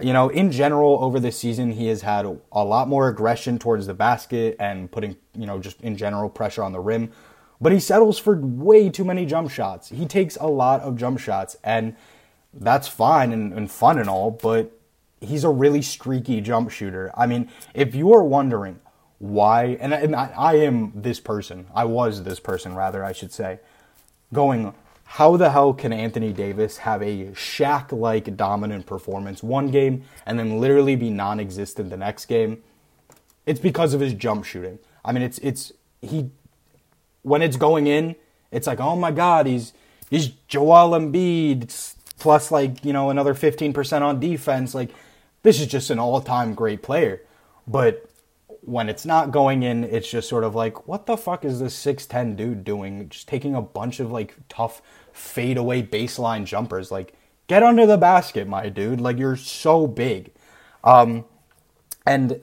[0.00, 3.86] You know, in general, over the season, he has had a lot more aggression towards
[3.86, 7.12] the basket and putting, you know, just in general pressure on the rim
[7.60, 9.88] but he settles for way too many jump shots.
[9.88, 11.96] He takes a lot of jump shots, and
[12.52, 14.72] that's fine and, and fun and all, but
[15.20, 17.10] he's a really streaky jump shooter.
[17.14, 18.80] I mean, if you are wondering
[19.18, 23.32] why, and, and I, I am this person, I was this person rather, I should
[23.32, 23.60] say,
[24.32, 30.04] going, how the hell can Anthony Davis have a Shaq like dominant performance one game
[30.26, 32.62] and then literally be non existent the next game?
[33.46, 34.78] It's because of his jump shooting.
[35.04, 36.30] I mean, it's, it's, he,
[37.24, 38.14] when it's going in,
[38.52, 39.72] it's like, oh my God, he's,
[40.08, 44.74] he's Joel Embiid plus like, you know, another 15% on defense.
[44.74, 44.90] Like,
[45.42, 47.22] this is just an all time great player.
[47.66, 48.08] But
[48.60, 51.76] when it's not going in, it's just sort of like, what the fuck is this
[51.84, 53.08] 6'10 dude doing?
[53.08, 54.80] Just taking a bunch of like tough
[55.12, 56.90] fadeaway baseline jumpers.
[56.90, 57.14] Like,
[57.46, 59.00] get under the basket, my dude.
[59.00, 60.30] Like, you're so big.
[60.82, 61.24] Um,
[62.06, 62.40] and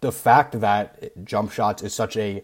[0.00, 2.42] the fact that jump shots is such a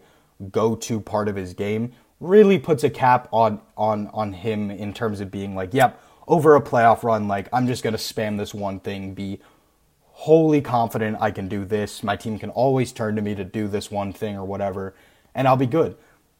[0.51, 4.93] go to part of his game really puts a cap on, on, on him in
[4.93, 8.53] terms of being like, yep, over a playoff run, like, I'm just to spam this
[8.53, 9.39] one thing, be
[10.03, 12.03] wholly confident I can do this.
[12.03, 14.93] My team can always turn to me to do this one thing or whatever,
[15.33, 15.95] and I'll be good.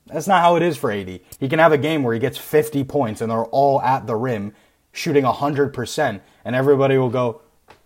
[0.07, 1.07] That's not how it is for AD.
[1.39, 4.15] He can have a game where he gets 50 points and they're all at the
[4.15, 4.53] rim,
[4.91, 7.41] shooting 100%, and everybody will go,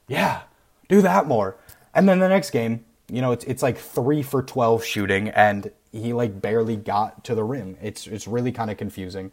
[0.07, 0.41] yeah,
[0.89, 1.57] do that more.
[1.93, 5.71] And then the next game, you know, it's, it's like 3 for 12 shooting, and
[5.93, 7.77] he like barely got to the rim.
[7.81, 9.31] It's, it's really kind of confusing.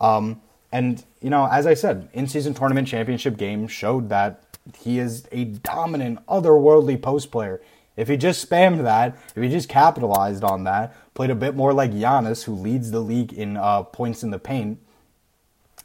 [0.00, 0.40] Um,
[0.70, 5.26] and, you know, as I said, in season tournament championship game showed that he is
[5.32, 7.60] a dominant, otherworldly post player.
[7.96, 11.72] If he just spammed that, if he just capitalized on that, played a bit more
[11.72, 14.78] like Giannis, who leads the league in uh, points in the paint,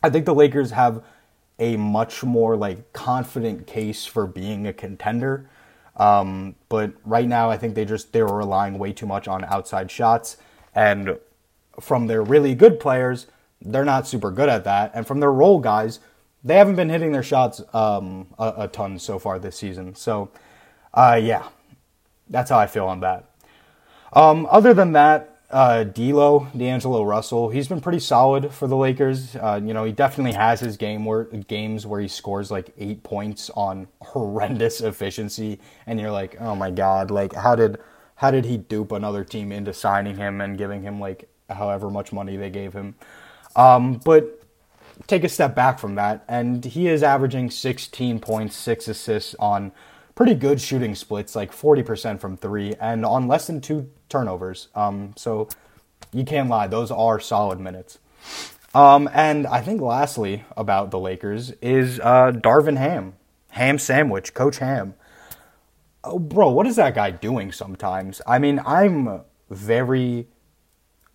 [0.02, 1.04] I think the Lakers have
[1.60, 5.50] a much more like confident case for being a contender.
[6.00, 9.92] Um, but right now, I think they just they're relying way too much on outside
[9.92, 10.38] shots,
[10.74, 11.18] and
[11.80, 13.28] from their really good players,
[13.62, 16.00] they're not super good at that, and from their role guys,
[16.44, 19.94] they haven't been hitting their shots um, a, a, ton so far this season.
[19.94, 20.32] So,
[20.94, 21.50] uh, yeah,
[22.30, 23.30] that's how I feel on that.
[24.14, 29.36] Um, other than that, uh, D'Lo, D'Angelo Russell, he's been pretty solid for the Lakers.
[29.36, 33.02] Uh, you know, he definitely has his game where games where he scores like eight
[33.04, 37.78] points on horrendous efficiency, and you're like, oh my god, like how did
[38.16, 42.14] how did he dupe another team into signing him and giving him like however much
[42.14, 42.96] money they gave him?
[43.56, 44.44] Um, but
[45.08, 49.72] take a step back from that, and he is averaging 16 points, six assists on
[50.20, 54.68] pretty good shooting splits, like 40% from three, and on less than two turnovers.
[54.76, 55.48] Um, so
[56.12, 58.00] you can't lie; those are solid minutes.
[58.76, 63.14] Um, and I think lastly about the Lakers is uh, Darvin Ham,
[63.52, 64.94] Ham Sandwich, Coach Ham.
[66.04, 68.22] Oh, bro, what is that guy doing sometimes?
[68.28, 70.28] I mean, I'm very,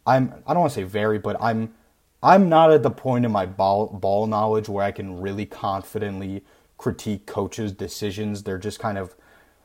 [0.06, 1.74] I'm I don't want to say very, but I'm
[2.22, 6.42] I'm not at the point in my ball, ball knowledge where I can really confidently
[6.84, 8.42] critique coaches' decisions.
[8.42, 9.14] They're just kind of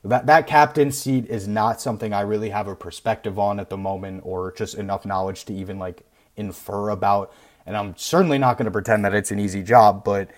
[0.05, 3.75] that that captain seat is not something I really have a perspective on at the
[3.75, 6.05] moment, or just enough knowledge to even like
[6.37, 7.33] infer about.
[7.65, 10.31] And I'm certainly not going to pretend that it's an easy job, but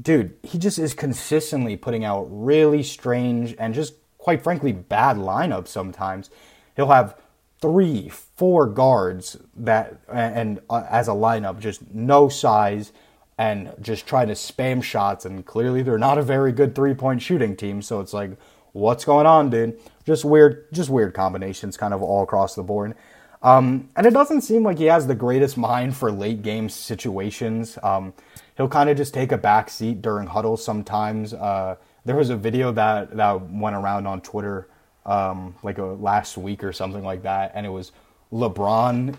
[0.00, 5.68] dude, he just is consistently putting out really strange and just quite frankly bad lineups
[5.68, 6.30] sometimes.
[6.76, 7.14] He'll have
[7.60, 12.90] three, four guards that and uh, as a lineup, just no size
[13.38, 15.24] and just trying to spam shots.
[15.24, 17.82] And clearly, they're not a very good three point shooting team.
[17.82, 18.30] So it's like,
[18.72, 19.78] what's going on, dude?
[20.04, 22.94] Just weird, just weird combinations, kind of all across the board.
[23.42, 27.76] Um, and it doesn't seem like he has the greatest mind for late game situations.
[27.82, 28.14] Um,
[28.56, 31.34] he'll kind of just take a back seat during huddles sometimes.
[31.34, 34.68] Uh, there was a video that that went around on Twitter
[35.06, 37.92] um, like a last week or something like that, and it was
[38.32, 39.16] LeBron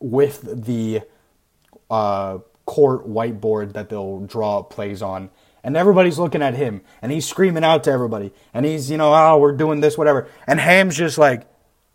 [0.00, 1.02] with the
[1.90, 2.38] uh,
[2.68, 5.30] court whiteboard that they'll draw plays on.
[5.64, 9.12] And everybody's looking at him, and he's screaming out to everybody, and he's, you know,
[9.12, 10.28] oh, we're doing this, whatever.
[10.46, 11.46] And Ham's just like,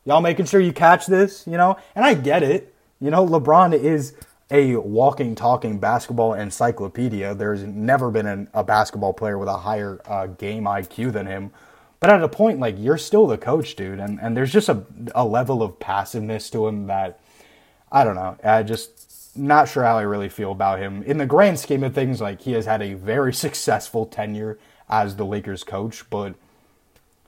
[0.03, 1.77] y'all making sure you catch this, you know?
[1.95, 2.75] And I get it.
[2.99, 4.13] You know, LeBron is
[4.51, 7.35] a walking, talking basketball encyclopedia.
[7.35, 11.51] There's never been an, a basketball player with a higher uh, game IQ than him.
[11.99, 14.83] But at a point, like you're still the coach, dude, and, and there's just a,
[15.15, 17.19] a level of passiveness to him that
[17.91, 18.35] I don't know.
[18.43, 19.02] I just
[19.35, 21.03] not sure how I really feel about him.
[21.03, 24.57] In the grand scheme of things, like he has had a very successful tenure
[24.89, 26.35] as the Lakers coach, but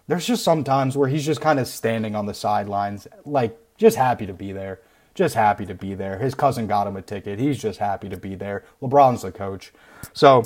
[0.07, 3.97] there's just some times where he's just kind of standing on the sidelines, like just
[3.97, 4.79] happy to be there.
[5.15, 6.19] Just happy to be there.
[6.19, 7.39] His cousin got him a ticket.
[7.39, 8.65] He's just happy to be there.
[8.81, 9.71] LeBron's the coach.
[10.11, 10.43] So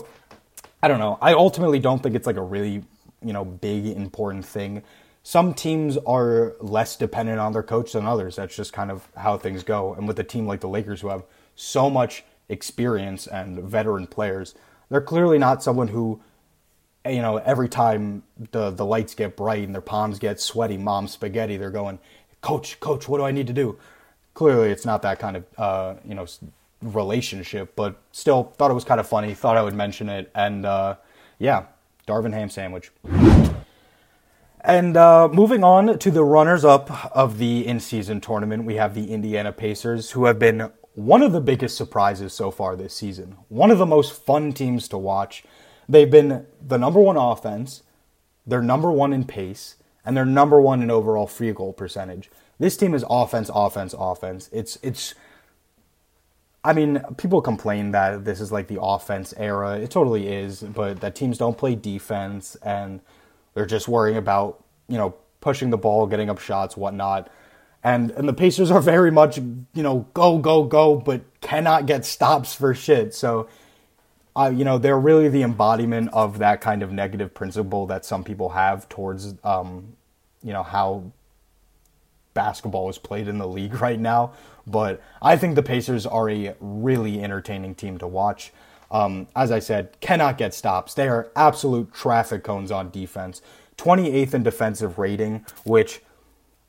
[0.84, 1.18] I don't know.
[1.22, 2.84] I ultimately don't think it's like a really
[3.24, 4.84] you know, big important thing.
[5.24, 8.38] Some teams are less dependent on their coach than others.
[8.38, 9.94] That's just kind of how things go.
[9.94, 11.24] And with a team like the Lakers who have
[11.60, 14.56] so much experience and veteran players,
[14.90, 16.22] they're clearly not someone who
[17.06, 21.08] you know, every time the the lights get bright and their palms get sweaty, mom
[21.08, 22.00] spaghetti, they're going,
[22.42, 23.78] "Coach, coach, what do I need to do?"
[24.34, 26.26] Clearly, it's not that kind of uh, you know
[26.82, 29.34] relationship, but still thought it was kind of funny.
[29.34, 30.96] Thought I would mention it, and uh,
[31.40, 31.66] yeah,
[32.08, 32.92] Darvin ham sandwich.
[34.62, 38.94] And uh, moving on to the runners up of the in season tournament, we have
[38.94, 43.38] the Indiana Pacers, who have been one of the biggest surprises so far this season.
[43.48, 45.44] One of the most fun teams to watch.
[45.88, 47.84] They've been the number one offense,
[48.46, 52.30] they're number one in pace, and they're number one in overall free goal percentage.
[52.60, 54.50] This team is offense, offense, offense.
[54.52, 55.16] It's it's.
[56.66, 59.80] I mean, people complain that this is like the offense era.
[59.80, 63.00] It totally is, but that teams don't play defense and
[63.54, 67.30] they're just worrying about you know pushing the ball, getting up shots, whatnot.
[67.84, 72.06] And and the Pacers are very much you know go go go, but cannot get
[72.06, 73.14] stops for shit.
[73.14, 73.48] So,
[74.36, 78.24] uh, you know they're really the embodiment of that kind of negative principle that some
[78.24, 79.96] people have towards um,
[80.44, 81.12] you know how
[82.34, 84.34] basketball is played in the league right now.
[84.68, 88.52] But I think the Pacers are a really entertaining team to watch.
[88.92, 90.94] Um, as I said, cannot get stops.
[90.94, 93.42] They are absolute traffic cones on defense.
[93.78, 96.02] 28th in defensive rating, which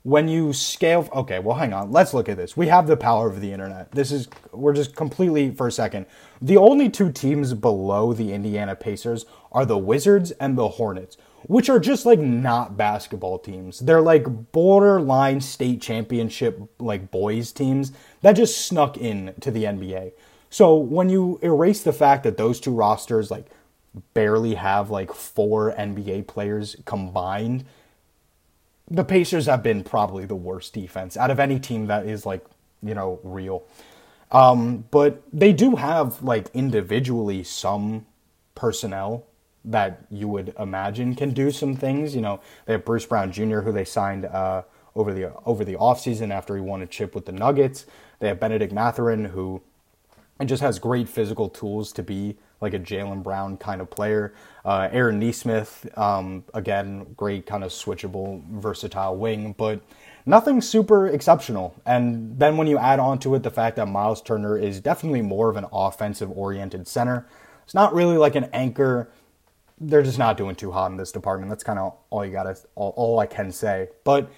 [0.03, 1.91] when you scale okay well hang on.
[1.91, 2.57] Let's look at this.
[2.57, 3.91] We have the power of the internet.
[3.91, 6.05] This is we're just completely for a second
[6.41, 11.69] the only two teams below the indiana pacers are the wizards and the hornets which
[11.69, 13.79] are just like not basketball teams.
[13.79, 17.91] They're like borderline state championship like boys teams
[18.21, 20.13] that just snuck in to the nba
[20.49, 23.47] so when you erase the fact that those two rosters like
[24.13, 27.65] barely have like four nba players combined
[28.91, 32.45] the Pacers have been probably the worst defense out of any team that is like,
[32.83, 33.63] you know, real.
[34.31, 38.05] Um, but they do have like individually some
[38.53, 39.25] personnel
[39.63, 42.15] that you would imagine can do some things.
[42.15, 44.63] You know, they have Bruce Brown Jr., who they signed uh,
[44.93, 47.85] over the over the offseason after he won a chip with the Nuggets.
[48.19, 49.61] They have Bennedict Mathurin, who
[50.43, 54.33] just has great physical tools to be like a Jaylen Brown kind of player.
[54.63, 59.81] Uh, Aaron Nesmith, um, again, great kind of switchable, versatile wing, but
[60.25, 61.75] nothing super exceptional.
[61.85, 65.23] And then when you add on to it the fact that Miles Turner is definitely
[65.23, 67.27] more of an offensive oriented center,
[67.63, 69.09] it's not really like an anchor.
[69.79, 71.49] They're just not doing too hot in this department.
[71.49, 73.89] That's kind of all you gotta, all, all I can say.
[74.03, 74.31] But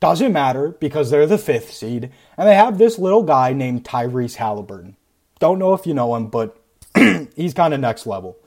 [0.00, 4.36] doesn't matter because they're the fifth seed and they have this little guy named Tyrese
[4.36, 4.96] Halliburton.
[5.38, 6.59] Don't know if you know him, but
[7.36, 8.38] he's kind of next level.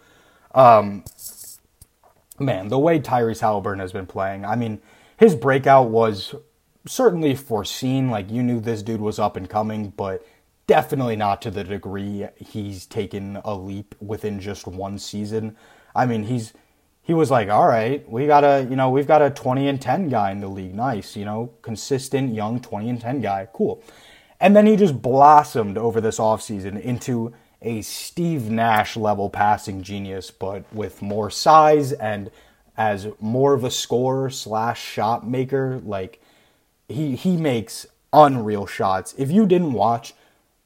[0.53, 1.03] Um,
[2.39, 4.81] man, the way Tyrese Halliburton has been playing, I mean,
[5.17, 6.35] his breakout was
[6.85, 8.09] certainly foreseen.
[8.09, 10.25] Like, you knew this dude was up and coming, but
[10.67, 15.55] definitely not to the degree he's taken a leap within just one season.
[15.95, 16.53] I mean, he's
[17.03, 19.81] he was like, all right, we got a, you know, we've got a 20 and
[19.81, 20.73] 10 guy in the league.
[20.73, 23.45] Nice, you know, consistent, young 20 and 10 guy.
[23.53, 23.83] Cool.
[24.39, 27.33] And then he just blossomed over this offseason into
[27.63, 32.29] a Steve Nash level passing genius, but with more size and
[32.77, 35.81] as more of a scorer slash shot maker.
[35.83, 36.21] Like
[36.87, 39.13] he he makes unreal shots.
[39.17, 40.13] If you didn't watch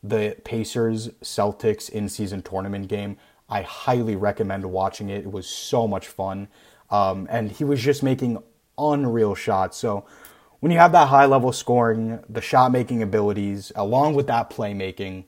[0.04, 3.18] the Pacers Celtics in season tournament game,
[3.50, 5.26] I highly recommend watching it.
[5.26, 6.48] It was so much fun.
[6.90, 8.42] Um, and he was just making
[8.78, 9.78] unreal shots.
[9.78, 10.06] So
[10.60, 15.26] when you have that high level scoring, the shot making abilities, along with that playmaking,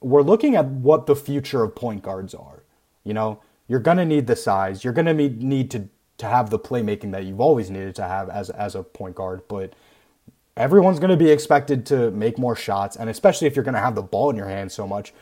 [0.00, 2.62] we're looking at what the future of point guards are.
[3.04, 4.84] You know, you're going to need the size.
[4.84, 5.88] You're going to need to
[6.18, 9.42] to have the playmaking that you've always needed to have as as a point guard,
[9.48, 9.72] but
[10.56, 13.80] everyone's going to be expected to make more shots and especially if you're going to
[13.80, 15.14] have the ball in your hand so much,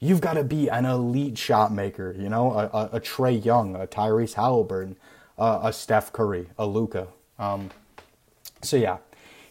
[0.00, 3.76] you've got to be an elite shot maker, you know, a, a, a Trae Young,
[3.76, 4.96] a Tyrese Halliburton,
[5.38, 7.08] uh, a Steph Curry, a Luka.
[7.38, 7.70] Um,
[8.62, 8.98] so yeah,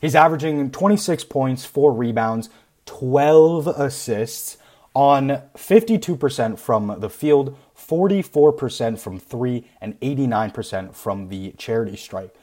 [0.02, 2.50] he's averaging 26 points, 4 rebounds,
[2.86, 4.58] 12 assists,
[4.98, 12.36] on 52% from the field, 44% from three, and 89% from the charity stripe.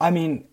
[0.00, 0.48] I mean,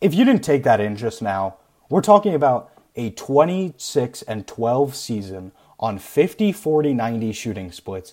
[0.00, 1.56] if you didn't take that in just now,
[1.88, 5.50] we're talking about a 26 and 12 season
[5.80, 8.12] on 50, 40, 90 shooting splits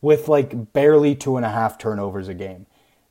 [0.00, 2.66] with like barely two and a half turnovers a game.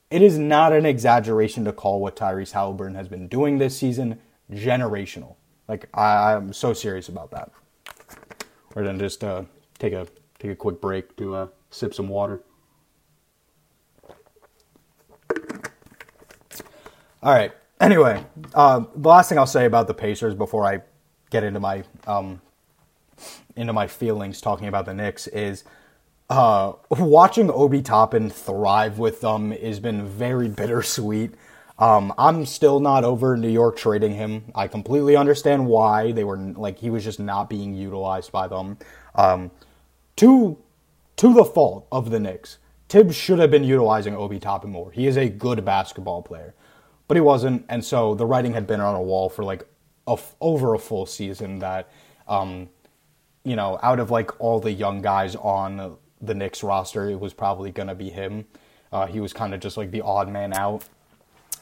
[0.09, 4.21] It is not an exaggeration to call what Tyrese Halliburton has been doing this season
[4.49, 5.35] generational.
[5.67, 7.51] Like, I, I'm so serious about that
[8.75, 9.43] or then just uh,
[9.79, 10.07] take a
[10.39, 12.41] take a quick break to uh, sip some water.
[17.23, 17.51] All right.
[17.79, 18.23] Anyway,
[18.55, 20.81] uh, the last thing I'll say about the Pacers before I
[21.29, 22.41] get into my um,
[23.55, 25.63] into my feelings talking about the Knicks is
[26.29, 31.33] uh, watching Obi Toppin thrive with them has been very bittersweet.
[31.79, 34.51] Um, I'm still not over New York trading him.
[34.55, 38.77] I completely understand why they were like he was just not being utilized by them.
[39.13, 39.51] Um,
[40.17, 40.57] to
[41.17, 42.57] to the fault of the Knicks,
[42.87, 44.91] Tibbs should have been utilizing Obi Toppin more.
[44.91, 46.55] He is a good basketball player,
[47.07, 49.67] but he wasn't, and so the writing had been on a wall for like
[50.39, 51.89] over a full season that,
[52.29, 52.69] um,
[53.43, 57.33] you know, out of like all the young guys on the Knicks roster, it was
[57.33, 58.45] probably gonna be him.
[58.91, 60.85] Uh, he was kind of just like the odd man out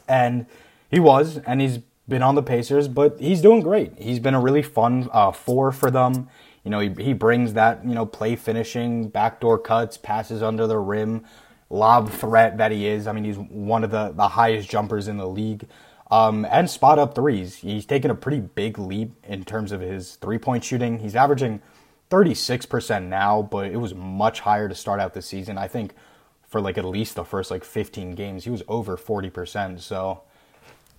[0.07, 0.45] and
[0.89, 3.93] he was, and he's been on the Pacers, but he's doing great.
[3.97, 6.29] He's been a really fun uh, four for them.
[6.63, 10.77] You know, he, he brings that, you know, play finishing, backdoor cuts, passes under the
[10.77, 11.25] rim,
[11.69, 13.07] lob threat that he is.
[13.07, 15.67] I mean, he's one of the, the highest jumpers in the league.
[16.11, 17.55] Um, and spot up threes.
[17.55, 20.99] He's taken a pretty big leap in terms of his three point shooting.
[20.99, 21.61] He's averaging
[22.11, 25.57] 36% now, but it was much higher to start out the season.
[25.57, 25.93] I think
[26.55, 28.45] for like at least the first like 15 games.
[28.45, 29.81] He was over 40%.
[29.81, 30.21] So,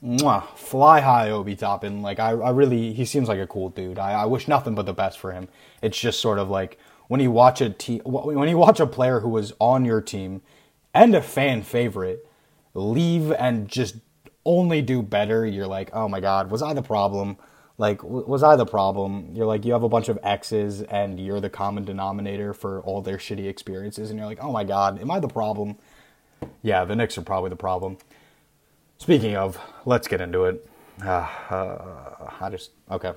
[0.04, 2.02] mwah, fly high, Obi Toppin.
[2.02, 3.98] Like, I, I really, he seems like a cool dude.
[3.98, 5.48] I, I wish nothing but the best for him.
[5.80, 6.78] It's just sort of like
[7.08, 10.42] when you watch a team, when you watch a player who was on your team
[10.92, 12.28] and a fan favorite
[12.74, 13.96] leave and just
[14.44, 17.38] only do better, you're like, oh my God, was I the problem?
[17.78, 19.30] Like was I the problem?
[19.34, 23.02] You're like you have a bunch of exes and you're the common denominator for all
[23.02, 25.76] their shitty experiences and you're like, "Oh my god, am I the problem?"
[26.62, 27.98] Yeah, the Knicks are probably the problem.
[28.98, 30.66] Speaking of, let's get into it.
[31.04, 33.12] Uh, uh, I just okay.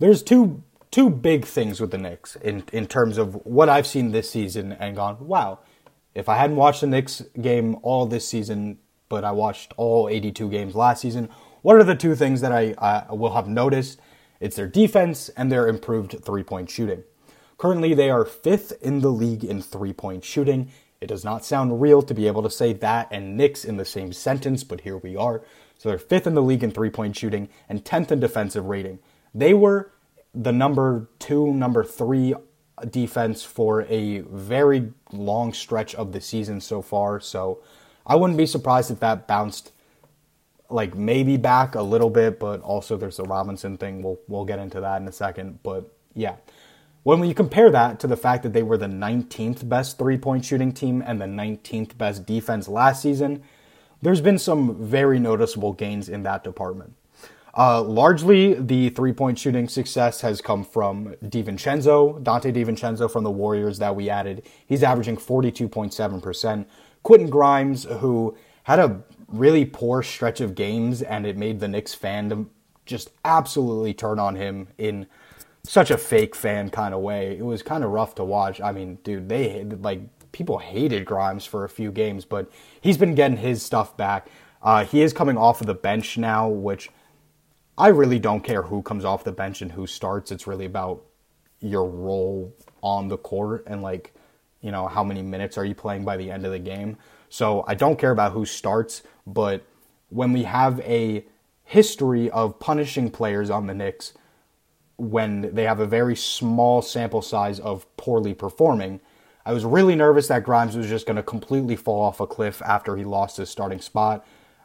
[0.00, 4.10] There's two two big things with the Knicks in in terms of what I've seen
[4.10, 5.60] this season and gone, "Wow,
[6.14, 10.48] if I hadn't watched the Knicks game all this season, but I watched all 82
[10.48, 11.28] games last season,
[11.64, 13.98] what are the two things that I uh, will have noticed?
[14.38, 17.04] It's their defense and their improved three point shooting.
[17.56, 20.70] Currently, they are fifth in the league in three point shooting.
[21.00, 23.86] It does not sound real to be able to say that and Knicks in the
[23.86, 25.42] same sentence, but here we are.
[25.78, 28.98] So they're fifth in the league in three point shooting and 10th in defensive rating.
[29.34, 29.90] They were
[30.34, 32.34] the number two, number three
[32.90, 37.20] defense for a very long stretch of the season so far.
[37.20, 37.62] So
[38.06, 39.70] I wouldn't be surprised if that bounced
[40.70, 44.02] like maybe back a little bit, but also there's the Robinson thing.
[44.02, 45.60] We'll we'll get into that in a second.
[45.62, 46.36] But yeah.
[47.04, 50.42] When you compare that to the fact that they were the 19th best three point
[50.44, 53.42] shooting team and the 19th best defense last season,
[54.00, 56.94] there's been some very noticeable gains in that department.
[57.56, 63.30] Uh, largely, the three point shooting success has come from DiVincenzo, Donte DiVincenzo from the
[63.30, 64.42] Warriors that we added.
[64.66, 66.66] He's averaging 42.7%.
[67.02, 71.94] Quentin Grimes, who had a really poor stretch of games, and it made the Knicks
[71.94, 72.48] fandom
[72.86, 75.06] just absolutely turn on him in
[75.62, 77.36] such a fake fan kind of way.
[77.38, 78.60] It was kind of rough to watch.
[78.60, 80.00] I mean, dude, they like
[80.32, 82.50] people hated Grimes for a few games, but
[82.80, 84.28] he's been getting his stuff back.
[84.62, 86.90] Uh, he is coming off of the bench now, which
[87.78, 90.30] I really don't care who comes off the bench and who starts.
[90.30, 91.04] It's really about
[91.60, 94.14] your role on the court and like,
[94.60, 96.98] you know, how many minutes are you playing by the end of the game.
[97.28, 99.64] So I don't care about who starts, but
[100.08, 101.24] when we have a
[101.64, 104.12] history of punishing players on the Knicks
[104.96, 109.00] when they have a very small sample size of poorly performing,
[109.44, 112.62] I was really nervous that Grimes was just going to completely fall off a cliff
[112.62, 114.24] after he lost his starting spot.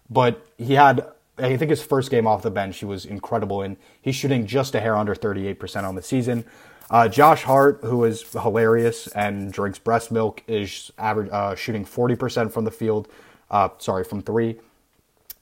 [0.09, 1.07] But he had,
[1.37, 4.75] I think his first game off the bench, he was incredible and He's shooting just
[4.75, 6.45] a hair under 38% on the season.
[6.89, 12.51] Uh, Josh Hart, who is hilarious and drinks breast milk, is average uh, shooting 40%
[12.51, 13.07] from the field.
[13.51, 14.59] Uh, sorry, from three.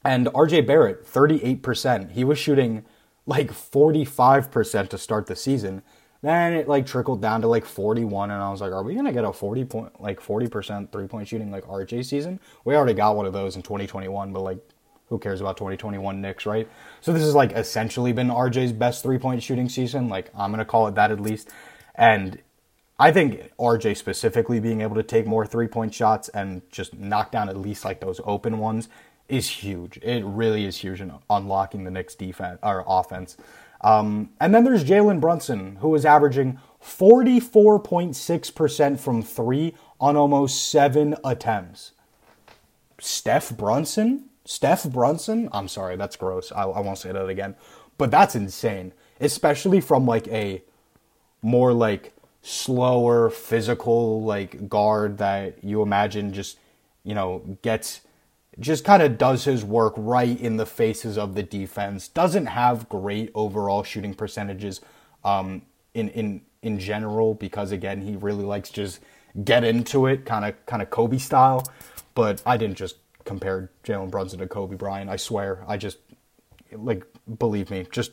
[0.03, 2.11] And RJ Barrett, 38%.
[2.11, 2.85] He was shooting
[3.25, 5.83] like 45% to start the season.
[6.21, 9.13] Then it like trickled down to like 41, and I was like, "Are we gonna
[9.13, 13.15] get a 40 point, like 40% three point shooting like RJ season?" We already got
[13.15, 14.57] one of those in 2021, but like
[15.09, 16.67] who cares about 2021 Knicks, right?
[17.01, 20.09] So this has like essentially been RJ's best three point shooting season.
[20.09, 21.49] Like I'm gonna call it that at least.
[21.95, 22.39] And
[22.99, 27.31] I think RJ specifically being able to take more three point shots and just knock
[27.31, 28.89] down at least like those open ones
[29.29, 29.97] is huge.
[29.97, 33.37] It really is huge in unlocking the Knicks defense or offense.
[33.81, 41.15] Um, and then there's Jalen Brunson, who is averaging 44.6% from three on almost seven
[41.23, 41.91] attempts.
[42.99, 46.53] Steph Brunson Steph Brunson, I'm sorry, that's gross.
[46.53, 47.55] I, I won't say that again.
[47.97, 48.93] But that's insane.
[49.19, 50.63] Especially from like a
[51.41, 56.59] more like slower physical like guard that you imagine just,
[57.03, 58.01] you know, gets
[58.59, 62.07] just kind of does his work right in the faces of the defense.
[62.07, 64.79] Doesn't have great overall shooting percentages
[65.25, 69.01] um, in in in general because again he really likes just
[69.43, 71.65] get into it, kind of kind of Kobe style.
[72.15, 72.95] But I didn't just
[73.28, 75.09] compare Jalen Brunson to Kobe Bryant.
[75.09, 75.63] I swear.
[75.67, 75.99] I just
[76.71, 77.05] like
[77.38, 77.86] believe me.
[77.91, 78.11] Just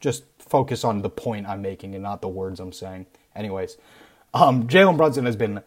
[0.00, 3.06] just focus on the point I'm making and not the words I'm saying.
[3.34, 3.78] Anyways,
[4.34, 5.62] um, Jalen Brunson has been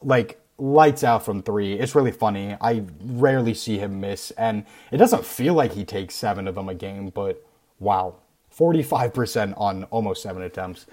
[0.00, 1.74] like lights out from three.
[1.74, 2.56] It's really funny.
[2.60, 6.68] I rarely see him miss, and it doesn't feel like he takes seven of them
[6.68, 7.44] a game, but
[7.78, 8.16] wow.
[8.56, 10.86] 45% on almost seven attempts.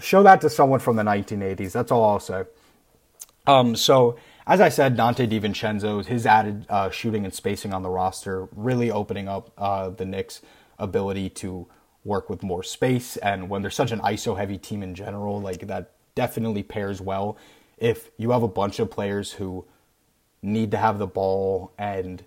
[0.00, 1.72] Show that to someone from the 1980s.
[1.72, 2.44] That's all I'll say.
[3.46, 4.16] Um, so,
[4.46, 8.90] as I said, Donte DiVincenzo, his added uh, shooting and spacing on the roster, really
[8.90, 10.42] opening up uh, the Knicks'
[10.78, 11.66] ability to
[12.04, 13.16] work with more space.
[13.16, 17.38] And when there's such an ISO heavy team in general, like that definitely pairs well.
[17.78, 19.64] If you have a bunch of players who
[20.42, 22.22] need to have the ball and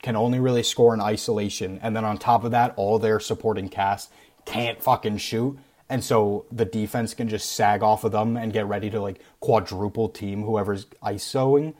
[0.00, 3.68] can only really score in isolation, and then on top of that, all their supporting
[3.68, 4.10] cast
[4.46, 5.58] can't fucking shoot.
[5.90, 9.20] And so the defense can just sag off of them and get ready to like
[9.40, 11.74] quadruple team whoever's ISOing.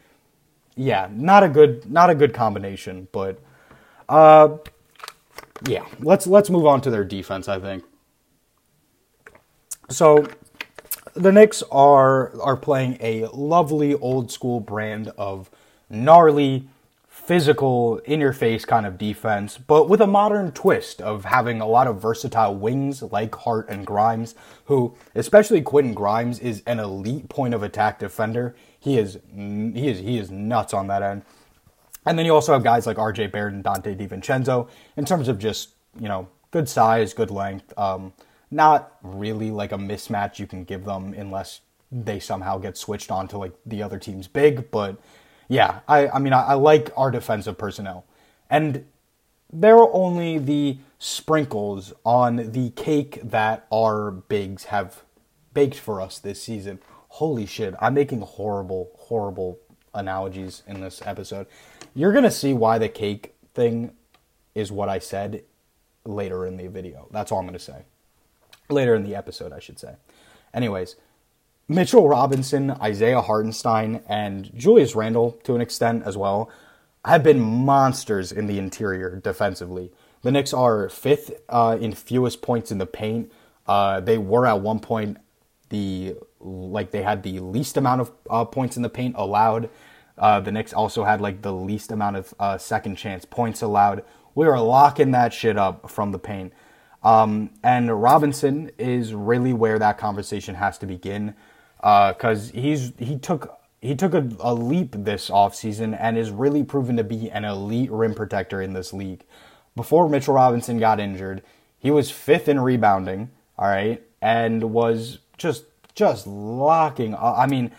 [0.76, 3.40] Yeah, not a good not a good combination, but
[4.08, 4.58] uh
[5.66, 7.84] yeah, let's let's move on to their defense, I think.
[9.90, 10.26] So
[11.14, 15.50] the Knicks are are playing a lovely old school brand of
[15.90, 16.68] gnarly
[17.28, 21.66] physical, in your face kind of defense, but with a modern twist of having a
[21.66, 27.28] lot of versatile wings like Hart and Grimes, who, especially Quentin Grimes, is an elite
[27.28, 28.56] point of attack defender.
[28.80, 31.20] He is he is he is nuts on that end.
[32.06, 34.66] And then you also have guys like RJ Barrett and Donte DiVincenzo
[34.96, 37.78] in terms of just, you know, good size, good length.
[37.78, 38.14] Um,
[38.50, 41.60] not really like a mismatch you can give them unless
[41.92, 44.96] they somehow get switched on to like the other team's big, but
[45.48, 48.04] yeah, I, I mean, I, I like our defensive personnel.
[48.50, 48.84] And
[49.52, 55.02] there are only the sprinkles on the cake that our bigs have
[55.54, 56.78] baked for us this season.
[57.08, 59.58] Holy shit, I'm making horrible, horrible
[59.94, 61.46] analogies in this episode.
[61.94, 63.92] You're going to see why the cake thing
[64.54, 65.44] is what I said
[66.04, 67.08] later in the video.
[67.10, 67.82] That's all I'm going to say.
[68.68, 69.94] Later in the episode, I should say.
[70.52, 70.96] Anyways,
[71.70, 76.50] Mitchell Robinson, Isaiah Hartenstein, and Julius Randle, to an extent as well,
[77.04, 79.92] have been monsters in the interior defensively.
[80.22, 83.30] The Knicks are fifth uh, in fewest points in the paint.
[83.66, 85.18] Uh, they were at one point
[85.68, 89.68] the like they had the least amount of uh, points in the paint allowed.
[90.16, 94.04] Uh, the Knicks also had like the least amount of uh, second chance points allowed.
[94.34, 96.54] We were locking that shit up from the paint.
[97.02, 101.34] Um, and Robinson is really where that conversation has to begin
[101.78, 106.64] because uh, he's he took he took a, a leap this offseason and is really
[106.64, 109.24] proven to be an elite rim protector in this league.
[109.76, 111.42] Before Mitchell Robinson got injured,
[111.78, 115.64] he was fifth in rebounding, all right, and was just
[115.94, 117.14] just locking.
[117.14, 117.70] I mean,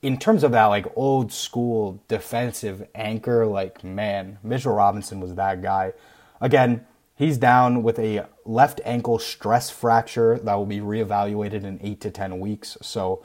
[0.00, 5.62] in terms of that like old school defensive anchor, like man, Mitchell Robinson was that
[5.62, 5.92] guy.
[6.40, 6.86] Again,
[7.16, 12.10] he's down with a left ankle stress fracture that will be reevaluated in eight to
[12.10, 12.76] ten weeks.
[12.82, 13.24] So,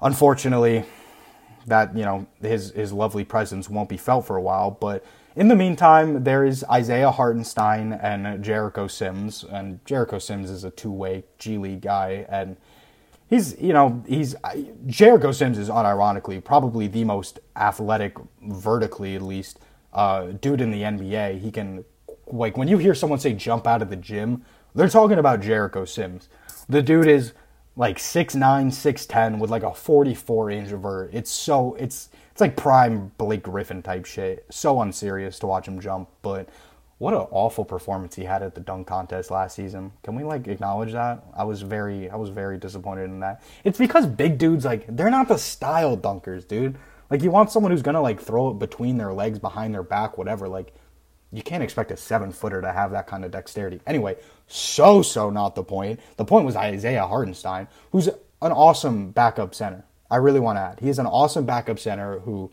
[0.00, 0.84] unfortunately,
[1.66, 4.70] that you know his his lovely presence won't be felt for a while.
[4.70, 5.04] But
[5.36, 10.70] in the meantime, there is Isaiah Hartenstein and Jericho Sims, and Jericho Sims is a
[10.70, 12.56] two way G League guy, and
[13.28, 14.34] he's you know he's
[14.86, 19.58] Jericho Sims is unironically probably the most athletic, vertically at least,
[19.92, 21.40] uh, dude in the NBA.
[21.40, 21.84] He can
[22.32, 25.84] like when you hear someone say jump out of the gym, they're talking about Jericho
[25.84, 26.28] Sims.
[26.68, 27.32] The dude is
[27.76, 31.10] like 6'9, 6'10 with like a 44 inch vert.
[31.12, 34.46] It's so it's it's like prime Blake Griffin type shit.
[34.50, 36.48] So unserious to watch him jump, but
[36.98, 39.92] what an awful performance he had at the dunk contest last season.
[40.02, 41.24] Can we like acknowledge that?
[41.36, 43.42] I was very I was very disappointed in that.
[43.64, 46.76] It's because big dudes like they're not the style dunkers, dude.
[47.10, 50.18] Like you want someone who's gonna like throw it between their legs, behind their back,
[50.18, 50.48] whatever.
[50.48, 50.74] Like
[51.32, 53.80] you can't expect a seven footer to have that kind of dexterity.
[53.86, 54.16] Anyway,
[54.46, 56.00] so, so not the point.
[56.16, 59.84] The point was Isaiah Hartenstein, who's an awesome backup center.
[60.10, 60.80] I really want to add.
[60.80, 62.50] He is an awesome backup center who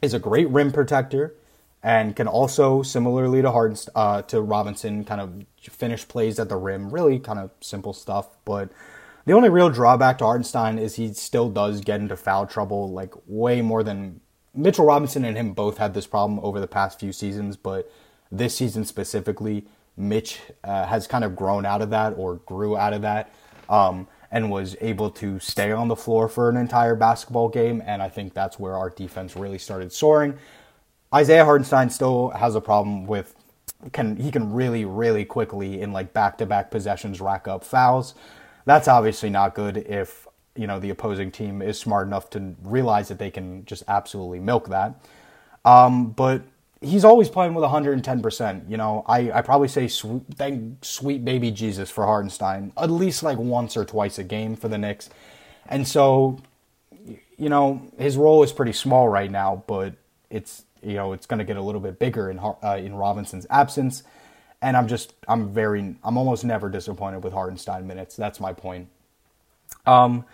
[0.00, 1.34] is a great rim protector
[1.82, 6.56] and can also, similarly to Hartenstein, uh, to Robinson, kind of finish plays at the
[6.56, 6.90] rim.
[6.90, 8.28] Really kind of simple stuff.
[8.44, 8.70] But
[9.24, 13.12] the only real drawback to Hartenstein is he still does get into foul trouble like
[13.26, 14.20] way more than
[14.56, 17.90] Mitchell Robinson and him both had this problem over the past few seasons, but
[18.32, 22.92] this season specifically, Mitch uh, has kind of grown out of that or grew out
[22.92, 23.34] of that
[23.68, 27.82] um, and was able to stay on the floor for an entire basketball game.
[27.86, 30.36] And I think that's where our defense really started soaring.
[31.14, 33.34] Isaiah Hartenstein still has a problem with
[33.92, 38.14] can he can really really quickly in like back to back possessions rack up fouls.
[38.64, 40.25] That's obviously not good if
[40.56, 44.40] you know the opposing team is smart enough to realize that they can just absolutely
[44.40, 44.94] milk that.
[45.64, 46.42] Um, but
[46.80, 48.68] he's always playing with 110%.
[48.70, 53.22] You know, I, I probably say sweet, thank sweet baby Jesus for Hartenstein at least
[53.22, 55.10] like once or twice a game for the Knicks.
[55.68, 56.38] And so,
[57.36, 59.94] you know, his role is pretty small right now, but
[60.30, 63.46] it's, you know, it's going to get a little bit bigger in, uh, in Robinson's
[63.50, 64.02] absence.
[64.62, 68.16] And I'm just, I'm very, I'm almost never disappointed with Hartenstein minutes.
[68.16, 68.88] That's my point.
[69.86, 70.24] Um,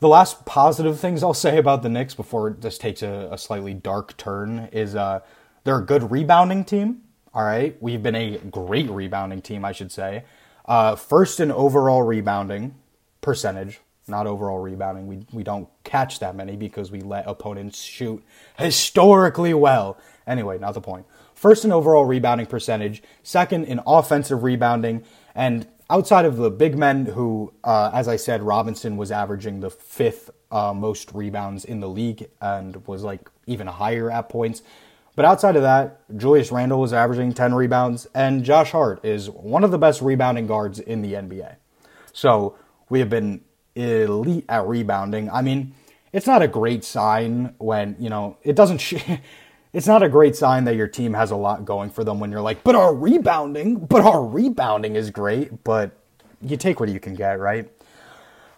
[0.00, 3.74] the last positive things I'll say about the Knicks before this takes a, a slightly
[3.74, 5.20] dark turn is uh,
[5.64, 7.02] they're a good rebounding team.
[7.34, 7.76] All right.
[7.80, 10.24] We've been a great rebounding team, I should say.
[10.64, 12.74] Uh, first in overall rebounding
[13.20, 15.06] percentage, not overall rebounding.
[15.06, 18.24] We, we don't catch that many because we let opponents shoot
[18.58, 19.98] historically well.
[20.26, 21.06] Anyway, not the point.
[21.34, 27.04] First in overall rebounding percentage, second in offensive rebounding, and outside of the big men,
[27.04, 31.88] who, uh, as I said, Robinson was averaging the fifth uh, most rebounds in the
[31.88, 34.62] league and was like even higher at points.
[35.16, 39.64] But outside of that, Julius Randle was averaging 10 rebounds, and Josh Hart is one
[39.64, 41.56] of the best rebounding guards in the NBA.
[42.12, 42.56] So
[42.88, 43.42] we have been
[43.74, 45.28] elite at rebounding.
[45.30, 45.74] I mean,
[46.12, 48.78] it's not a great sign when, you know, it doesn't.
[48.80, 49.02] Sh-
[49.72, 52.30] it's not a great sign that your team has a lot going for them when
[52.30, 55.62] you're like, but our rebounding, but our rebounding is great.
[55.64, 55.92] But
[56.42, 57.70] you take what you can get, right?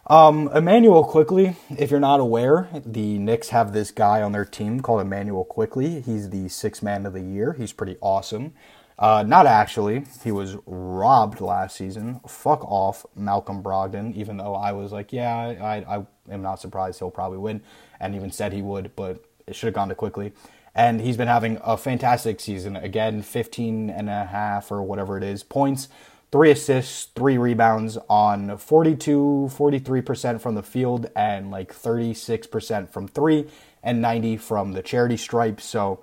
[0.06, 4.80] Um, Immanuel Quickley, if you're not aware, the Knicks have this guy on their team
[4.80, 6.00] called Immanuel Quickley.
[6.00, 7.52] He's the sixth man of the year.
[7.52, 8.52] He's pretty awesome.
[8.98, 10.04] Uh, not actually.
[10.22, 12.20] He was robbed last season.
[12.26, 16.98] Fuck off, Malcolm Brogdon, even though I was like, yeah, I, I am not surprised
[16.98, 17.62] he'll probably win,
[18.00, 20.32] and even said he would, but it should have gone to Quickley.
[20.74, 22.76] And he's been having a fantastic season.
[22.76, 25.88] Again, 15 and a half or whatever it is points,
[26.30, 33.46] three assists, three rebounds on 42, 43% from the field and like 36% from three
[33.82, 35.60] and 90 from the charity stripe.
[35.60, 36.00] So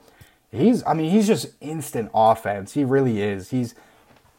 [0.51, 2.73] he's, I mean, he's just instant offense.
[2.73, 3.49] He really is.
[3.49, 3.73] He's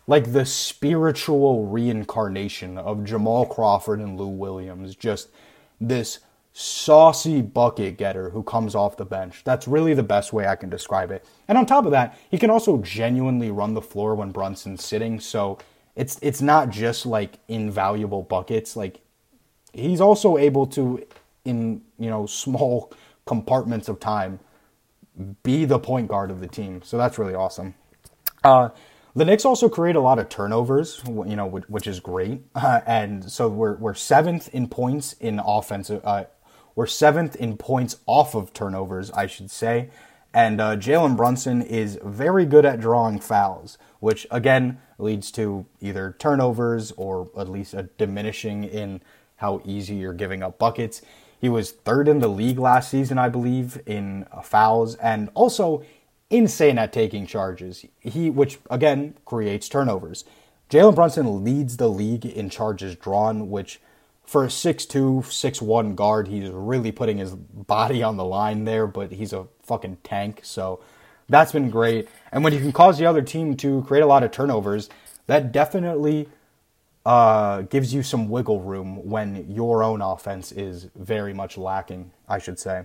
[0.07, 4.95] like the spiritual reincarnation of Jamal Crawford and Lou Williams.
[4.95, 5.29] Just
[5.81, 6.21] this
[6.53, 9.43] saucy bucket getter who comes off the bench.
[9.45, 11.25] That's really the best way I can describe it.
[11.49, 15.21] And on top of that, he can also genuinely run the floor when Brunson's sitting.
[15.21, 15.59] So
[15.97, 18.77] it's it's not just like invaluable buckets.
[18.77, 19.01] Like
[19.73, 21.05] he's also able to,
[21.45, 22.93] in you know small
[23.27, 24.41] compartments of time,
[25.43, 26.83] be the point guard of the team.
[26.83, 27.75] So that's really awesome.
[28.43, 28.71] Uh,
[29.15, 32.43] the Knicks also create a lot of turnovers, you know, which, which is great.
[32.55, 36.01] Uh, and so we're we're seventh in points in offensive.
[36.05, 36.25] Uh,
[36.81, 39.91] we're seventh in points off of turnovers, I should say.
[40.33, 46.17] And uh, Jalen Brunson is very good at drawing fouls, which again leads to either
[46.19, 49.03] turnovers or at least a diminishing in
[49.37, 51.03] how easy you're giving up buckets.
[51.39, 55.85] He was third in the league last season, I believe, in uh, fouls and also
[56.31, 57.85] insane at taking charges.
[57.99, 60.25] He, which again creates turnovers.
[60.71, 63.81] Jalen Brunson leads the league in charges drawn, which
[64.31, 69.11] for a 6'2, 6'1 guard, he's really putting his body on the line there, but
[69.11, 70.39] he's a fucking tank.
[70.45, 70.79] So
[71.29, 72.09] that's been great.
[72.31, 74.89] And when you can cause the other team to create a lot of turnovers,
[75.27, 76.29] that definitely
[77.05, 82.39] uh, gives you some wiggle room when your own offense is very much lacking, I
[82.39, 82.85] should say.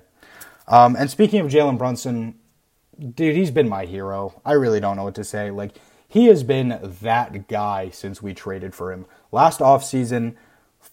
[0.68, 2.40] Um, and speaking of Jalen Brunson,
[3.14, 4.42] dude, he's been my hero.
[4.44, 5.52] I really don't know what to say.
[5.52, 5.76] Like,
[6.08, 9.06] he has been that guy since we traded for him.
[9.32, 10.34] Last offseason,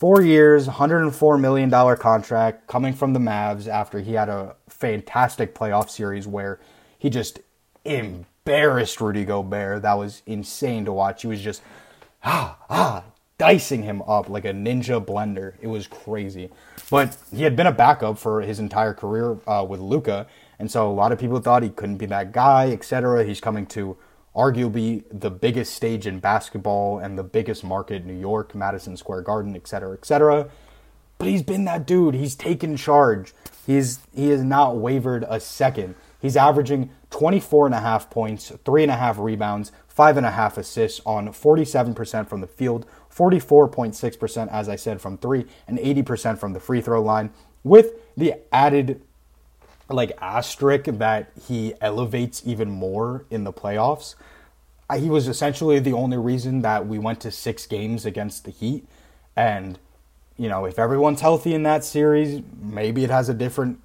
[0.02, 5.88] four years, $104 million contract coming from the Mavs after he had a fantastic playoff
[5.88, 6.58] series where
[6.98, 7.38] he just
[7.84, 9.82] embarrassed Rudy Gobert.
[9.82, 11.22] That was insane to watch.
[11.22, 11.62] He was just,
[12.24, 13.04] ah, ah,
[13.38, 15.54] dicing him up like a ninja blender.
[15.60, 16.50] It was crazy.
[16.90, 20.26] But he had been a backup for his entire career uh, with Luka,
[20.58, 23.22] and so a lot of people thought he couldn't be that guy, etc.
[23.22, 23.96] He's coming to
[24.34, 29.54] arguably the biggest stage in basketball and the biggest market, New York, Madison Square Garden,
[29.54, 30.48] etc., etc.
[31.18, 32.14] But he's been that dude.
[32.14, 33.34] He's taken charge.
[33.66, 35.94] He's he has not wavered a second.
[36.20, 40.30] He's averaging 24 and a half points, three and a half rebounds, five and a
[40.30, 46.38] half assists on 47% from the field, 44.6%, as I said, from three, and 80%
[46.38, 47.30] from the free throw line,
[47.62, 49.02] with the added
[49.92, 54.14] like asterisk that he elevates even more in the playoffs.
[54.96, 58.86] He was essentially the only reason that we went to six games against the Heat.
[59.34, 59.78] And,
[60.36, 63.80] you know, if everyone's healthy in that series, maybe it has a different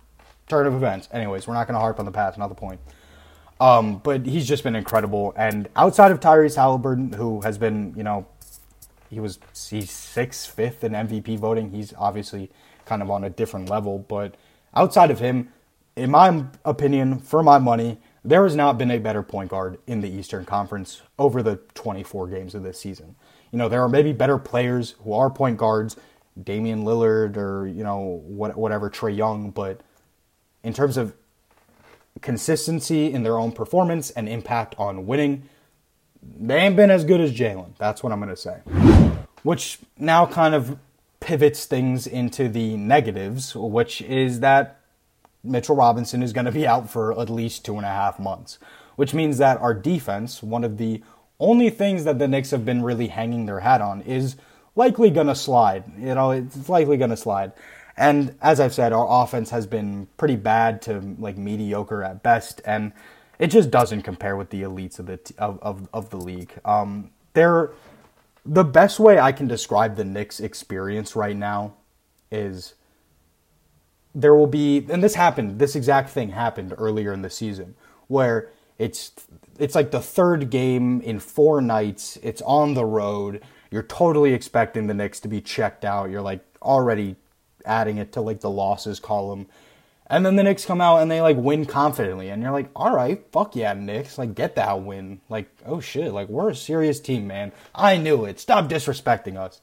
[0.47, 1.07] turn of events.
[1.11, 2.81] Anyways, we're not going to harp on the past, not the point.
[3.59, 5.33] Um, but he's just been incredible.
[5.35, 8.27] And outside of Tyrese Halliburton, who has been, you know,
[9.09, 9.39] he was
[9.69, 11.71] he's sixth, fifth in MVP voting.
[11.71, 12.51] He's obviously
[12.85, 13.99] kind of on a different level.
[13.99, 14.35] But
[14.75, 15.51] outside of him,
[15.97, 20.01] in my opinion, for my money, there has not been a better point guard in
[20.01, 23.15] the Eastern Conference over the 24 games of this season.
[23.51, 25.95] You know, there are maybe better players who are point guards,
[26.41, 29.81] Damian Lillard or, you know, whatever, Trae Young, but
[30.63, 31.15] in terms of
[32.21, 35.49] consistency in their own performance and impact on winning,
[36.21, 37.77] they ain't been as good as Jalen.
[37.77, 38.57] That's what I'm going to say.
[39.43, 40.77] Which now kind of
[41.19, 44.76] pivots things into the negatives, which is that
[45.47, 48.59] Mitchell Robinson is going to be out for at least two and a half months,
[48.95, 51.01] which means that our defense, one of the
[51.39, 54.35] only things that the Knicks have been really hanging their hat on, is
[54.75, 55.83] likely going to slide.
[55.97, 57.53] You know, it's likely going to slide.
[57.95, 62.61] And as I've said, our offense has been pretty bad to like mediocre at best,
[62.65, 62.93] and
[63.39, 66.53] it just doesn't compare with the elites of the of of, of the league.
[66.63, 67.71] Um, they're
[68.45, 71.73] the best way I can describe the Knicks experience right now
[72.31, 72.75] is
[74.17, 77.75] there will be and this happened this exact thing happened earlier in the season
[78.07, 78.49] where
[78.79, 79.11] it's
[79.59, 82.17] it's like the third game in four nights.
[82.21, 83.43] It's on the road.
[83.71, 86.09] You're totally expecting the Knicks to be checked out.
[86.09, 87.15] You're like already
[87.65, 89.47] adding it to like the losses column.
[90.09, 92.29] And then the Knicks come out and they like win confidently.
[92.29, 94.17] And you're like all right fuck yeah Knicks.
[94.17, 95.21] Like get that win.
[95.27, 96.11] Like oh shit.
[96.13, 97.51] Like we're a serious team man.
[97.73, 98.39] I knew it.
[98.39, 99.59] Stop disrespecting us.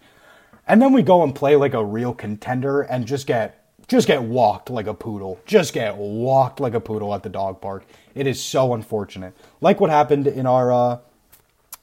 [0.66, 4.22] And then we go and play like a real contender and just get just get
[4.22, 5.40] walked like a poodle.
[5.46, 7.84] Just get walked like a poodle at the dog park.
[8.14, 9.34] It is so unfortunate.
[9.60, 10.98] Like what happened in our uh,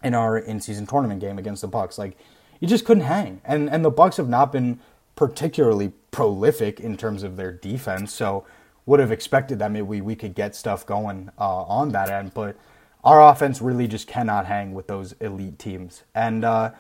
[0.03, 1.97] in our in-season tournament game against the Bucks.
[1.97, 2.17] Like
[2.59, 3.41] you just couldn't hang.
[3.45, 4.79] And and the Bucks have not been
[5.15, 8.13] particularly prolific in terms of their defense.
[8.13, 8.45] So
[8.85, 12.33] would have expected that maybe we, we could get stuff going uh, on that end,
[12.33, 12.57] but
[13.03, 16.03] our offense really just cannot hang with those elite teams.
[16.15, 16.71] And uh,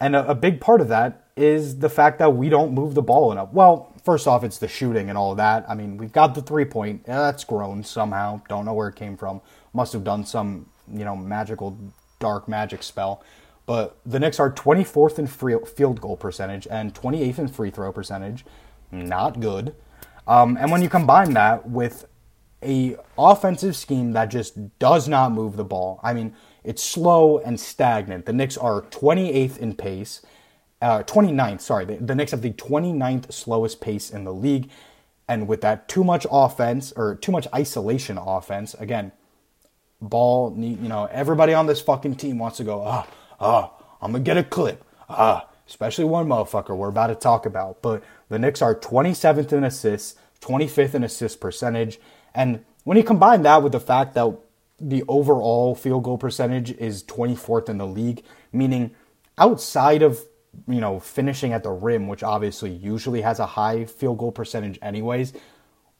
[0.00, 3.02] and a, a big part of that is the fact that we don't move the
[3.02, 3.52] ball enough.
[3.52, 5.66] Well, first off, it's the shooting and all of that.
[5.68, 7.02] I mean, we've got the three point.
[7.06, 8.40] Yeah, that's grown somehow.
[8.48, 9.42] Don't know where it came from.
[9.74, 11.76] Must have done some, you know, magical
[12.20, 13.22] dark magic spell.
[13.66, 17.92] But the Knicks are 24th in free, field goal percentage and 28th in free throw
[17.92, 18.46] percentage.
[18.92, 19.74] Not good.
[20.28, 22.06] Um, and when you combine that with
[22.62, 26.32] a offensive scheme that just does not move the ball, I mean,
[26.62, 28.24] it's slow and stagnant.
[28.24, 30.22] The Knicks are 28th in pace
[30.80, 34.70] uh, 29th, sorry, the, the Knicks have the 29th slowest pace in the league.
[35.28, 39.12] And with that too much offense or too much isolation offense, again,
[40.00, 43.06] ball, you know, everybody on this fucking team wants to go, ah,
[43.40, 44.84] ah, I'm going to get a clip.
[45.08, 47.82] Ah, especially one motherfucker we're about to talk about.
[47.82, 51.98] But the Knicks are 27th in assists, 25th in assist percentage.
[52.34, 54.38] And when you combine that with the fact that
[54.78, 58.22] the overall field goal percentage is 24th in the league,
[58.52, 58.94] meaning
[59.38, 60.24] outside of
[60.68, 64.78] you know, finishing at the rim, which obviously usually has a high field goal percentage,
[64.82, 65.32] anyways.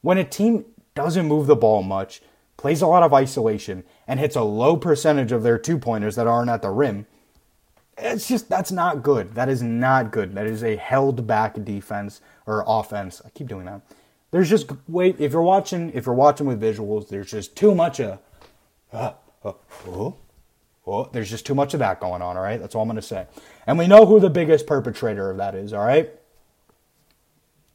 [0.03, 2.23] When a team doesn't move the ball much,
[2.57, 6.27] plays a lot of isolation, and hits a low percentage of their two pointers that
[6.27, 7.07] aren't at the rim,
[7.99, 9.35] it's just that's not good.
[9.35, 10.35] That is not good.
[10.35, 13.23] That is a held back defense or offense.
[13.25, 13.81] I keep doing that.
[14.31, 18.01] There's just wait if you're watching if you're watching with visuals, there's just too much
[18.01, 18.19] of
[18.93, 19.13] uh,
[19.45, 19.53] uh,
[19.89, 20.17] oh,
[20.87, 22.61] well, there's just too much of that going on, all right?
[22.61, 23.27] That's all I'm going to say.
[23.67, 26.11] And we know who the biggest perpetrator of that is, all right?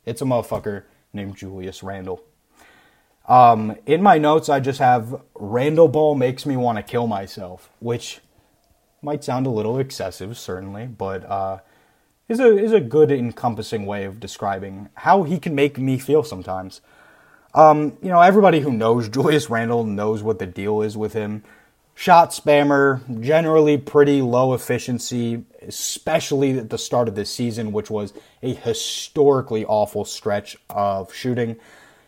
[0.06, 0.84] It's a motherfucker
[1.14, 2.24] named Julius Randle.
[3.28, 7.70] Um, in my notes, I just have Randle Ball makes me want to kill myself,
[7.80, 8.22] which
[9.02, 11.60] might sound a little excessive, certainly, but uh,
[12.30, 16.24] is a is a good encompassing way of describing how he can make me feel
[16.24, 16.82] sometimes.
[17.54, 21.44] Um, you know, everybody who knows Julius Randle knows what the deal is with him
[22.02, 28.12] shot spammer, generally pretty low efficiency, especially at the start of this season, which was
[28.42, 31.56] a historically awful stretch of shooting.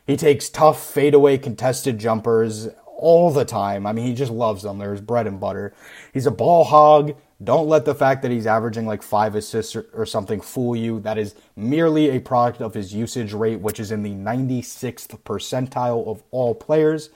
[0.07, 3.85] He takes tough fadeaway contested jumpers all the time.
[3.85, 4.79] I mean, he just loves them.
[4.79, 5.75] They're his bread and butter.
[6.11, 7.15] He's a ball hog.
[7.43, 11.01] Don't let the fact that he's averaging like five assists or, or, something fool you.
[11.01, 16.07] That is merely a product of his usage rate, which is in the 96th percentile
[16.07, 17.11] of all players.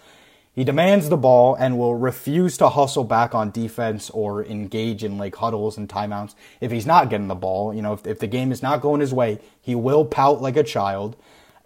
[0.58, 5.20] He demands the ball and will refuse to hustle back on defense or engage in
[5.20, 7.76] like huddles and timeouts if he's not getting the ball.
[7.76, 10.58] You know, if, if the game is not going his way, he will pout like
[10.58, 11.16] a child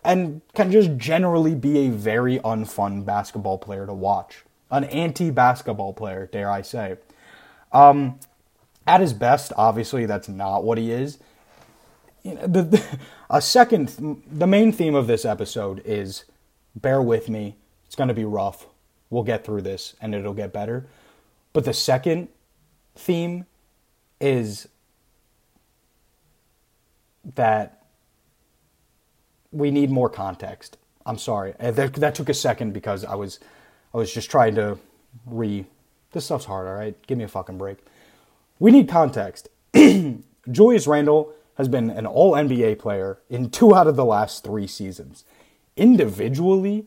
[0.04, 4.44] and can just generally be a very unfun basketball player to watch.
[4.70, 6.98] An anti basketball player, dare I say.
[7.72, 8.20] Um,
[8.86, 11.18] at his best, obviously, that's not what he is.
[12.24, 16.26] You know, the, the, a second, the main theme of this episode is
[16.76, 17.56] bear with me.
[17.86, 18.66] It's going to be rough
[19.12, 20.88] we'll get through this and it'll get better.
[21.54, 22.30] But the second
[22.96, 23.46] theme
[24.20, 24.68] is
[27.36, 27.86] that
[29.52, 30.78] we need more context.
[31.06, 31.54] I'm sorry.
[31.60, 33.40] Uh, That, that took a second because I was
[33.94, 34.80] I was just trying to
[35.26, 35.66] re
[36.14, 36.96] this stuff's hard, all right?
[37.08, 37.78] Give me a fucking break.
[38.60, 39.50] We need context.
[40.52, 44.68] Julius Randle has been an all NBA player in two out of the last three
[44.68, 45.24] seasons.
[45.78, 46.86] Individually,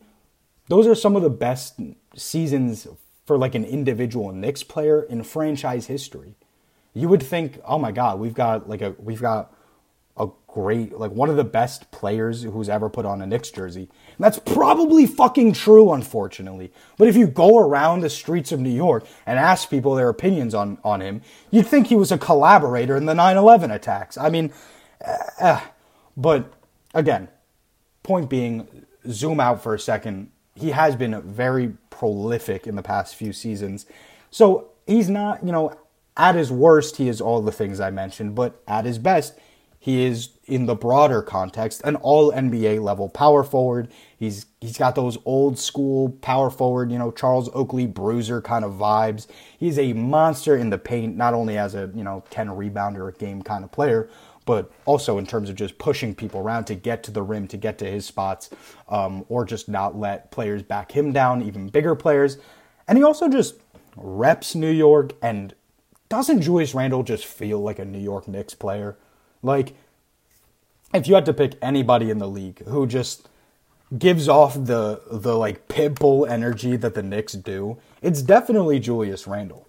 [0.67, 1.79] those are some of the best
[2.15, 2.87] seasons
[3.25, 6.35] for like an individual Knicks player in franchise history.
[6.93, 9.53] You would think, oh my god, we've got like a we've got
[10.17, 13.89] a great like one of the best players who's ever put on a Knicks jersey.
[14.17, 16.71] And that's probably fucking true, unfortunately.
[16.97, 20.53] But if you go around the streets of New York and ask people their opinions
[20.53, 24.17] on on him, you'd think he was a collaborator in the 9/11 attacks.
[24.17, 24.53] I mean,
[25.41, 25.59] uh,
[26.15, 26.53] but
[26.93, 27.27] again,
[28.03, 28.67] point being,
[29.09, 30.31] zoom out for a second.
[30.55, 33.85] He has been very prolific in the past few seasons.
[34.31, 35.77] So he's not, you know,
[36.17, 39.37] at his worst, he is all the things I mentioned, but at his best,
[39.85, 43.91] he is in the broader context an all NBA level power forward.
[44.17, 48.73] He's he's got those old school power forward, you know, Charles Oakley bruiser kind of
[48.73, 49.27] vibes.
[49.59, 53.11] He's a monster in the paint, not only as a, you know, 10 rebounder a
[53.11, 54.09] game kind of player,
[54.45, 57.57] but also in terms of just pushing people around to get to the rim, to
[57.57, 58.49] get to his spots,
[58.89, 62.37] um, or just not let players back him down, even bigger players.
[62.87, 63.55] And he also just
[63.95, 65.53] reps New York and
[66.09, 68.97] doesn't Julius Randle just feel like a New York Knicks player?
[69.41, 69.73] Like,
[70.93, 73.27] if you had to pick anybody in the league who just
[73.97, 79.67] gives off the the like pitbull energy that the Knicks do, it's definitely Julius Randle.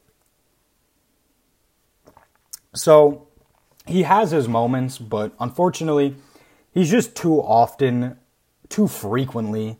[2.74, 3.28] So
[3.86, 6.16] he has his moments, but unfortunately,
[6.72, 8.18] he's just too often,
[8.68, 9.78] too frequently,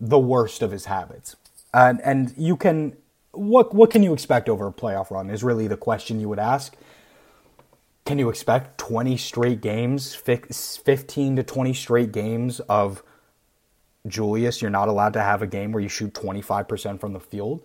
[0.00, 1.36] the worst of his habits.
[1.74, 2.96] And and you can
[3.32, 6.38] what what can you expect over a playoff run is really the question you would
[6.38, 6.76] ask.
[8.06, 13.02] Can you expect 20 straight games, 15 to 20 straight games of
[14.06, 14.62] Julius?
[14.62, 17.60] You're not allowed to have a game where you shoot 25% from the field.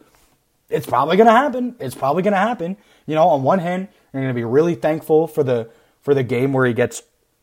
[0.70, 1.78] It's probably going to happen.
[1.80, 2.76] It's probably going to happen.
[3.06, 5.70] You know, on one hand, you're going to be really thankful for the
[6.04, 7.02] for the game where he gets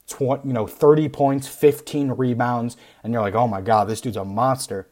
[0.08, 4.16] 20, you know, 30 points, 15 rebounds, and you're like, "Oh my god, this dude's
[4.16, 4.86] a monster."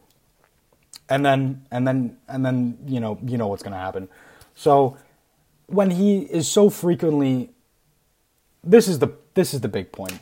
[1.08, 4.08] And then and then and then, you know, you know what's going to happen.
[4.54, 4.96] So,
[5.66, 7.50] when he is so frequently
[8.64, 10.18] this is the this is the big point.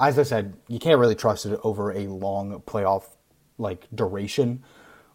[0.00, 3.04] As I said, you can't really trust it over a long playoff
[3.58, 4.62] like duration,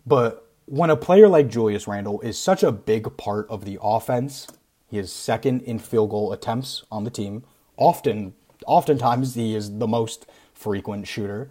[0.06, 4.48] but when a player like Julius Randle is such a big part of the offense,
[4.94, 7.44] he is second in field goal attempts on the team.
[7.78, 8.36] Often,
[8.68, 11.50] oftentimes he is the most frequent shooter.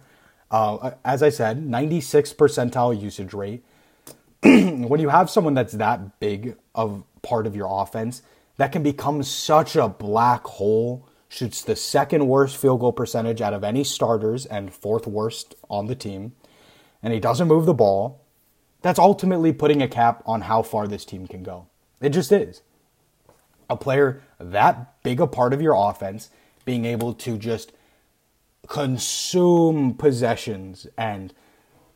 [0.49, 3.65] Uh, as I said, 96 percentile usage rate.
[4.43, 8.21] when you have someone that's that big of part of your offense,
[8.55, 11.05] that can become such a black hole.
[11.27, 15.87] Shoots the second worst field goal percentage out of any starters and fourth worst on
[15.87, 16.31] the team.
[17.01, 18.21] And he doesn't move the ball.
[18.83, 21.67] That's ultimately putting a cap on how far this team can go.
[21.99, 22.61] It just is.
[23.69, 26.29] A player that big a part of your offense
[26.65, 27.71] being able to just
[28.67, 31.33] consume possessions and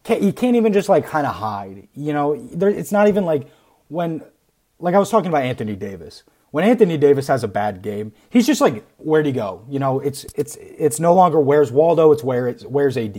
[0.03, 1.87] can't, you can't even just like kind of hide.
[1.93, 3.49] You know, there, it's not even like
[3.87, 4.23] when,
[4.79, 8.47] like I was talking about Anthony Davis when Anthony Davis has a bad game, he's
[8.47, 9.65] just like, where'd he go?
[9.69, 13.15] You know, it's it's it's no longer where's Waldo, it's where it's where's AD.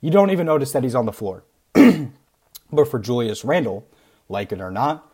[0.00, 1.44] You don't even notice that he's on the floor.
[1.74, 3.88] but for Julius Randle,
[4.28, 5.10] like it or not,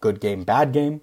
[0.00, 1.00] good game, bad game,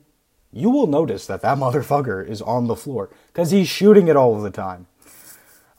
[0.56, 4.36] you will notice that that motherfucker is on the floor because he's shooting it all
[4.36, 4.88] of the time.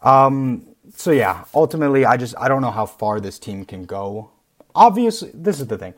[0.02, 4.30] Um, so yeah, ultimately, I just I don't know how far this team can go.
[4.74, 5.94] Obviously, this is the thing.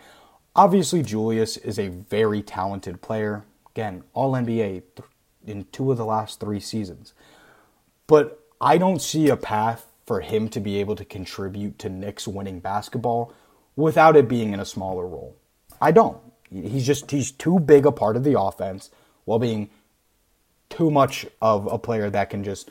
[0.57, 3.45] Obviously, Julius is a very talented player.
[3.75, 4.83] Again, all NBA
[5.47, 7.13] in two of the last three seasons.
[8.07, 12.27] But I don't see a path for him to be able to contribute to Knicks
[12.27, 13.33] winning basketball
[13.77, 15.37] without it being in a smaller role.
[15.81, 16.19] I don't.
[16.53, 18.91] He's just he's too big a part of the offense
[19.25, 19.71] while being
[20.71, 22.71] too much of a player that can just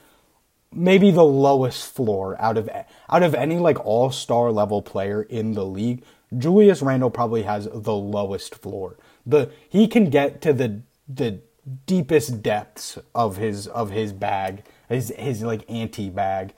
[0.74, 2.70] maybe the lowest floor out of
[3.10, 6.04] out of any like all-star level player in the league.
[6.38, 8.98] Julius Randle probably has the lowest floor.
[9.26, 11.40] The he can get to the the
[11.86, 16.54] deepest depths of his of his bag, his his like anti bag,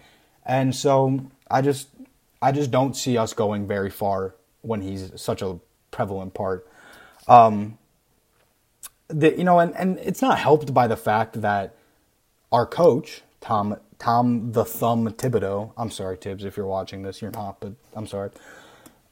[0.45, 1.89] and so I just
[2.41, 5.59] I just don't see us going very far when he's such a
[5.91, 6.68] prevalent part.
[7.27, 7.77] Um,
[9.09, 11.75] the, you know, and, and it's not helped by the fact that
[12.51, 15.73] our coach Tom Tom the Thumb Thibodeau.
[15.77, 18.31] I'm sorry, Thibs, if you're watching this, you're not, but I'm sorry.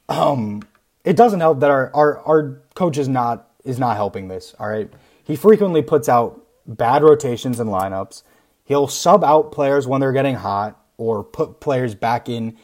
[0.09, 0.63] Um,
[1.03, 4.55] it doesn't help that our, our our coach is not is not helping this.
[4.59, 4.91] All right,
[5.23, 8.23] he frequently puts out bad rotations and lineups.
[8.65, 10.79] He'll sub out players when they're getting hot.
[10.97, 12.57] or put players back in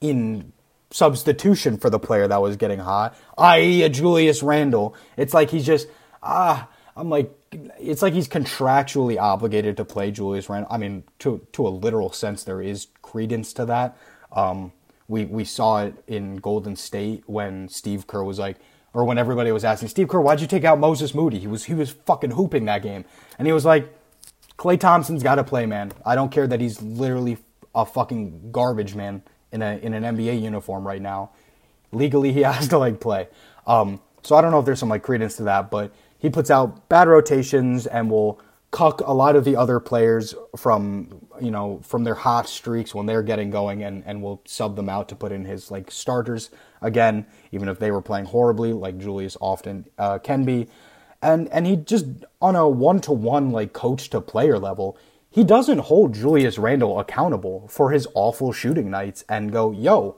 [0.00, 0.52] in
[0.90, 4.94] substitution for the player that was getting hot, i.e., a Julius Randle.
[5.16, 5.88] It's like he's just
[6.22, 6.68] ah.
[6.96, 7.32] I'm like,
[7.78, 10.70] it's like he's contractually obligated to play Julius Randle.
[10.72, 13.96] I mean, to to a literal sense, there is credence to that.
[14.32, 14.72] Um,
[15.06, 18.56] we we saw it in Golden State when Steve Kerr was like,
[18.92, 21.38] or when everybody was asking Steve Kerr, why'd you take out Moses Moody?
[21.38, 23.04] He was he was fucking hooping that game,
[23.38, 23.88] and he was like,
[24.58, 25.92] Klay Thompson's got to play, man.
[26.04, 27.38] I don't care that he's literally
[27.74, 29.22] a fucking garbage man
[29.52, 31.30] in a in an NBA uniform right now.
[31.92, 33.28] Legally, he has to like play.
[33.66, 36.50] Um, so I don't know if there's some like credence to that, but he puts
[36.50, 38.40] out bad rotations and will
[38.70, 43.06] cuck a lot of the other players from you know from their hot streaks when
[43.06, 46.50] they're getting going and and will sub them out to put in his like starters
[46.82, 50.66] again even if they were playing horribly like Julius often uh, can be
[51.22, 52.04] and and he just
[52.42, 54.98] on a one to one like coach to player level
[55.38, 60.16] he doesn't hold Julius Randle accountable for his awful shooting nights and go yo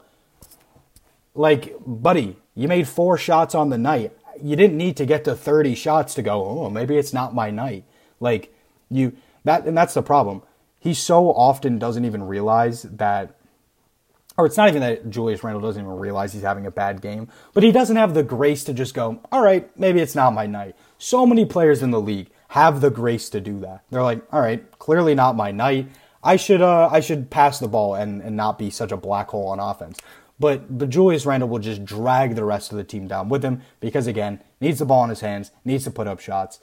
[1.35, 4.13] like buddy you made four shots on the night
[4.43, 7.51] you didn't need to get to 30 shots to go, oh, maybe it's not my
[7.51, 7.85] night.
[8.19, 8.55] Like
[8.91, 10.43] you that and that's the problem.
[10.79, 13.37] He so often doesn't even realize that
[14.39, 17.29] or it's not even that Julius Randle doesn't even realize he's having a bad game,
[17.53, 20.47] but he doesn't have the grace to just go, all right, maybe it's not my
[20.47, 20.77] night.
[20.99, 23.85] So many players in the league have the grace to do that.
[23.91, 25.89] They're like, all right, clearly not my night.
[26.23, 29.29] I should uh, I should pass the ball and, and not be such a black
[29.29, 29.99] hole on offense.
[30.41, 33.63] But but Julius Randle will just drag the rest of the team down with him
[33.79, 36.59] because again needs the ball in his hands, needs to put up shots,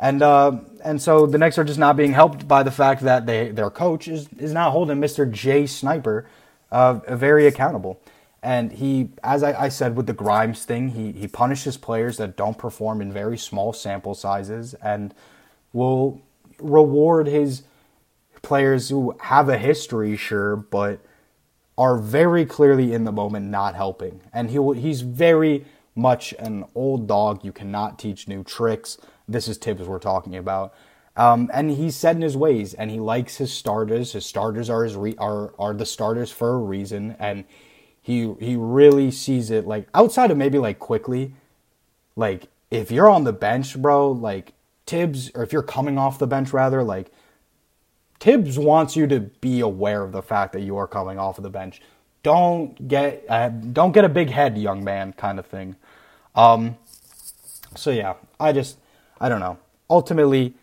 [0.00, 3.26] and uh, and so the Knicks are just not being helped by the fact that
[3.26, 5.30] they their coach is is not holding Mr.
[5.30, 6.26] J Sniper
[6.72, 8.00] uh, very accountable.
[8.42, 12.36] And he, as I, I, said with the Grimes thing, he, he punishes players that
[12.36, 15.12] don't perform in very small sample sizes and
[15.72, 16.22] will
[16.60, 17.64] reward his
[18.42, 21.00] players who have a history, sure, but
[21.76, 24.20] are very clearly in the moment not helping.
[24.32, 25.64] And he he's very
[25.94, 27.44] much an old dog.
[27.44, 28.98] You cannot teach new tricks.
[29.26, 30.74] This is Thibs we're talking about.
[31.16, 34.12] Um, and he's set in his ways, and he likes his starters.
[34.12, 37.44] His starters are his re- are are the starters for a reason, and
[38.08, 41.34] he he really sees it like outside of maybe like Quickley,
[42.16, 44.54] like if you're on the bench, bro, like
[44.86, 47.12] Thibs, or if you're coming off the bench rather, like
[48.18, 51.44] Thibs wants you to be aware of the fact that you are coming off of
[51.44, 51.82] the bench.
[52.22, 55.76] Don't get uh, don't get a big head, young man, kind of thing.
[56.34, 56.78] Um,
[57.76, 58.78] so yeah, I just
[59.20, 59.58] I don't know.
[59.90, 60.54] Ultimately,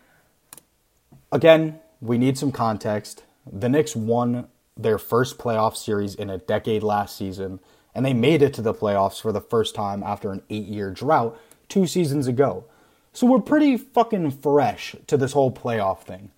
[1.30, 3.22] again, we need some context.
[3.48, 7.60] The Knicks won their first playoff series in a decade last season,
[7.94, 11.38] and they made it to the playoffs for the first time after an eight-year drought
[11.68, 12.64] two seasons ago.
[13.12, 16.30] So we're pretty fucking fresh to this whole playoff thing.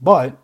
[0.00, 0.36] But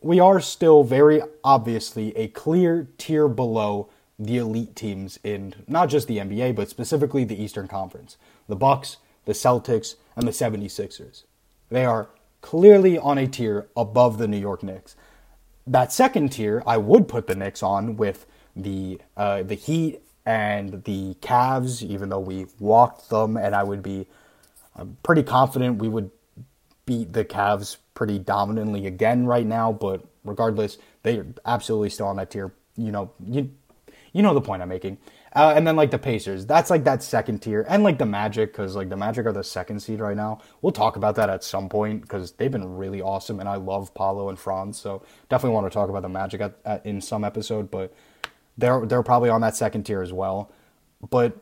[0.00, 6.08] we are still very obviously a clear tier below the elite teams in not just
[6.08, 8.16] the NBA, but specifically the Eastern Conference.
[8.48, 11.24] The Bucks, the Celtics, and the 76ers.
[11.68, 12.08] They are
[12.40, 14.96] clearly on a tier above the New York Knicks.
[15.66, 20.84] That second tier, I would put the Knicks on with the uh, the Heat and
[20.84, 24.06] the Cavs, even though we walked them, and I would be
[24.76, 26.10] I'm uh, pretty confident we would
[26.86, 32.30] beat the Cavs pretty dominantly again right now, but regardless, they're absolutely still on that
[32.30, 32.52] tier.
[32.76, 33.50] You know, you
[34.12, 34.98] you know the point I'm making.
[35.32, 38.52] Uh, and then like the Pacers, that's like that second tier, and like the Magic,
[38.52, 40.40] because like the Magic are the second seed right now.
[40.60, 43.94] We'll talk about that at some point because they've been really awesome, and I love
[43.94, 47.22] Paolo and Franz, so definitely want to talk about the Magic at, at, in some
[47.22, 47.70] episode.
[47.70, 47.94] But
[48.58, 50.50] they're they're probably on that second tier as well.
[51.08, 51.38] But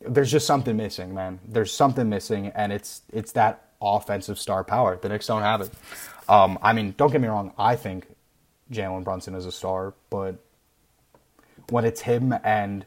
[0.00, 1.40] there's just something missing, man.
[1.46, 4.96] There's something missing, and it's it's that offensive star power.
[4.96, 5.70] The Knicks don't have it.
[6.28, 7.52] Um, I mean, don't get me wrong.
[7.58, 8.06] I think
[8.72, 10.36] Jalen Brunson is a star, but
[11.68, 12.84] when it's him and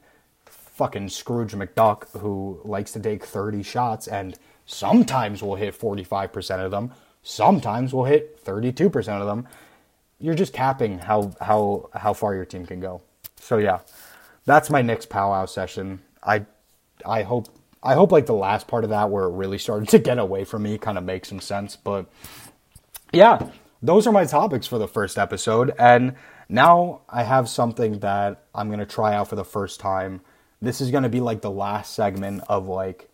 [0.80, 6.72] fucking Scrooge McDuck who likes to take 30 shots and sometimes will hit 45% of
[6.72, 9.46] them, sometimes will hit 32% of them,
[10.20, 13.02] you're just capping how how how far your team can go.
[13.42, 13.80] So yeah,
[14.46, 16.00] that's my next powwow session.
[16.24, 16.46] I
[17.06, 17.48] I hope
[17.84, 20.46] I hope like the last part of that where it really started to get away
[20.46, 21.76] from me kind of makes some sense.
[21.76, 22.06] But
[23.12, 23.50] yeah,
[23.82, 25.74] those are my topics for the first episode.
[25.78, 26.16] And
[26.48, 30.22] now I have something that I'm going to try out for the first time.
[30.62, 33.10] This is going to be like the last segment of like,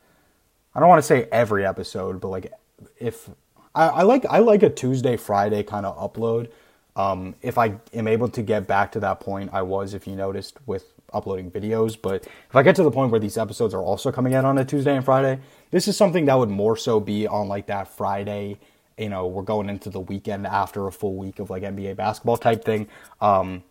[0.74, 2.52] I don't want to say every episode, but like
[3.00, 3.30] if
[3.74, 6.50] I, I like, I like a Tuesday, Friday kind of upload.
[6.96, 10.16] Um, if I am able to get back to that point, I was, if you
[10.16, 11.98] noticed, with uploading videos.
[12.02, 14.58] But if I get to the point where these episodes are also coming out on
[14.58, 15.40] a Tuesday and Friday,
[15.72, 18.58] this is something that would more so be on like that Friday
[18.98, 22.38] you know we're going into the weekend after a full week of like NBA basketball
[22.38, 22.88] type thing.
[23.22, 23.64] Um,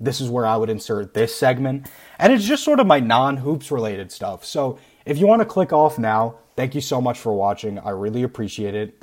[0.00, 1.86] this is where I would insert this segment,
[2.18, 4.44] and it's just sort of my non hoops related stuff.
[4.44, 7.78] So if you want to click off now, thank you so much for watching.
[7.78, 9.02] I really appreciate it.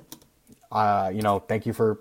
[0.72, 2.00] Uh, you know, thank you for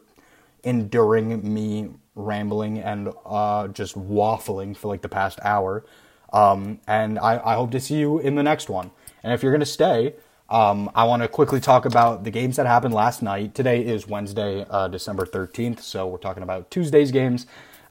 [0.63, 5.85] enduring me rambling and uh, just waffling for like the past hour.
[6.33, 8.91] Um, and I, I hope to see you in the next one.
[9.23, 10.15] And if you're going to stay,
[10.49, 13.55] um, I want to quickly talk about the games that happened last night.
[13.55, 17.47] Today is Wednesday, uh, December 13th, so we're talking about Tuesday's games,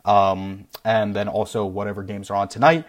[0.09, 2.83] um, and then also whatever games are on tonight.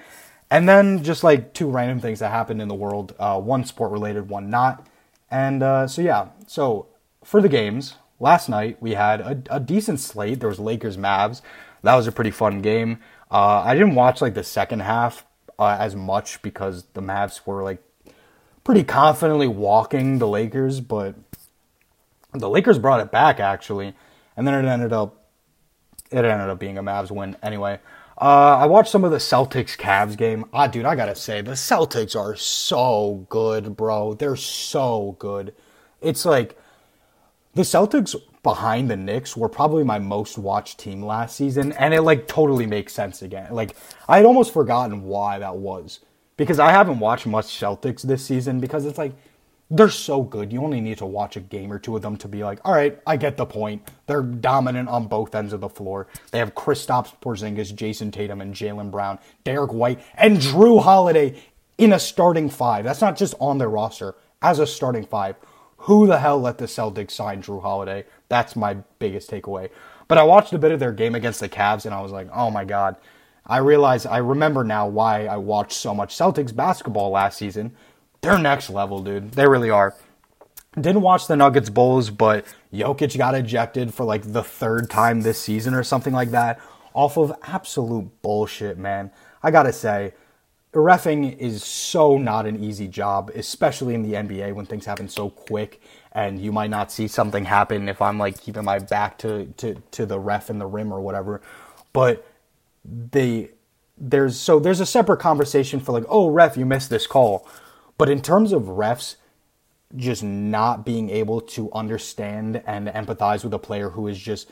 [0.51, 3.92] And then just like two random things that happened in the world uh, one sport
[3.92, 4.86] related, one not.
[5.30, 6.86] And uh, so, yeah, so
[7.22, 10.40] for the games, last night we had a, a decent slate.
[10.40, 11.42] There was Lakers Mavs.
[11.82, 12.98] That was a pretty fun game.
[13.30, 15.24] Uh, I didn't watch like the second half
[15.59, 17.82] uh, as much because the Mavs were like
[18.64, 21.14] pretty confidently walking the Lakers, but
[22.32, 23.94] the Lakers brought it back actually,
[24.36, 25.19] and then it ended up
[26.11, 27.78] it ended up being a Mavs win anyway.
[28.20, 30.45] Uh, I watched some of the Celtics Cavs game.
[30.53, 34.15] Ah, dude, I gotta say the Celtics are so good, bro.
[34.15, 35.55] They're so good.
[36.03, 36.59] It's like
[37.55, 42.03] the Celtics behind the Knicks were probably my most watched team last season, and it
[42.03, 43.53] like totally makes sense again.
[43.53, 43.74] Like
[44.09, 46.01] I had almost forgotten why that was
[46.37, 49.12] because I haven't watched much Celtics this season because it's like
[49.70, 50.52] they're so good.
[50.52, 52.74] You only need to watch a game or two of them to be like, all
[52.74, 53.88] right, I get the point.
[54.06, 56.09] They're dominant on both ends of the floor.
[56.32, 61.40] They have Kristaps Porzingis, Jayson Tatum, and Jaylen Brown, Derrick White, and Jrue Holiday
[61.78, 62.84] in a starting five.
[62.84, 65.36] That's not just on their roster as a starting five.
[65.84, 68.05] Who the hell let the Celtics sign Jrue Holiday?
[68.28, 69.70] That's my biggest takeaway.
[70.09, 72.28] But I watched a bit of their game against the Cavs, and I was like,
[72.34, 72.97] oh my god
[73.51, 77.72] I realize, I remember now why I watched so much Celtics basketball last season.
[78.20, 79.32] They're next level, dude.
[79.32, 79.94] They really are.
[80.74, 85.40] Didn't watch the Nuggets Bulls, but Jokic got ejected for like the third time this
[85.40, 86.60] season or something like that
[86.94, 89.10] off of absolute bullshit, man.
[89.42, 90.12] I gotta say,
[90.72, 95.30] refing is so not an easy job, especially in the NBA when things happen so
[95.30, 95.80] quick
[96.12, 99.74] and you might not see something happen if I'm like keeping my back to, to,
[99.92, 101.40] to the ref in the rim or whatever.
[101.92, 102.26] But
[102.84, 103.51] they
[103.98, 107.47] there's so there's a separate conversation for like oh ref you missed this call
[108.01, 109.16] but in terms of refs
[109.94, 114.51] just not being able to understand and empathize with a player who is just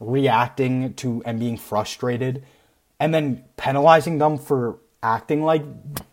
[0.00, 2.44] reacting to and being frustrated
[3.00, 5.64] and then penalizing them for acting like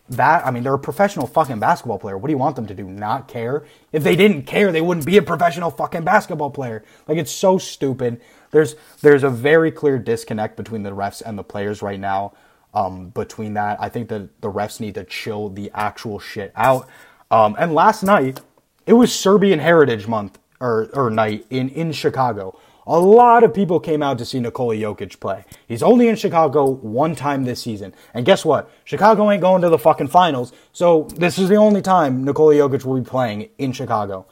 [0.07, 2.17] that i mean they're a professional fucking basketball player.
[2.17, 2.85] What do you want them to do?
[2.85, 3.65] Not care?
[3.91, 6.85] If they didn't care they wouldn't be a professional fucking basketball player.
[7.05, 8.21] Like it's so stupid.
[8.51, 12.31] There's there's a very clear disconnect between the refs and the players right now.
[12.73, 16.87] Um, between that, I think that the refs need to chill the actual shit out.
[17.29, 18.39] Um, and last night,
[18.85, 22.57] it was Serbian Heritage Month or, or night in in Chicago.
[22.87, 25.45] A lot of people came out to see Nikola Jokic play.
[25.67, 27.93] He's only in Chicago one time this season.
[28.13, 28.71] And guess what?
[28.85, 30.51] Chicago ain't going to the fucking finals.
[30.73, 34.25] So this is the only time Nikola Jokic will be playing in Chicago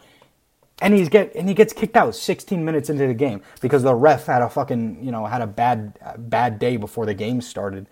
[0.81, 3.93] and he's get and he gets kicked out 16 minutes into the game because the
[3.93, 7.87] ref had a fucking you know had a bad bad day before the game started.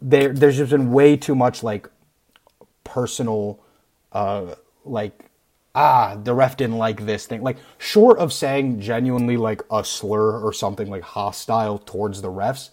[0.00, 1.88] There, there's just been way too much like
[2.84, 3.60] personal,
[4.12, 4.54] uh,
[4.84, 5.28] like
[5.74, 7.42] ah the ref didn't like this thing.
[7.42, 12.70] Like short of saying genuinely like a slur or something like hostile towards the refs.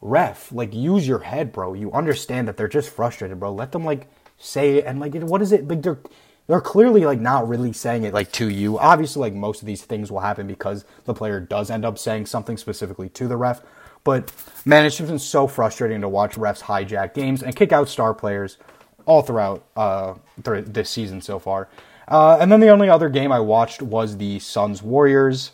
[0.00, 1.74] Ref, like use your head, bro.
[1.74, 3.52] You understand that they're just frustrated, bro.
[3.52, 4.06] Let them like
[4.38, 5.68] say it and like what is it?
[5.68, 5.98] Like they're
[6.46, 8.78] they're clearly like not really saying it like to you.
[8.78, 12.26] Obviously, like most of these things will happen because the player does end up saying
[12.26, 13.60] something specifically to the ref.
[14.08, 14.32] But
[14.64, 18.14] man, it's just been so frustrating to watch refs hijack games and kick out star
[18.14, 18.56] players
[19.04, 21.68] all throughout uh, th- this season so far.
[22.08, 25.50] Uh, and then the only other game I watched was the Suns Warriors.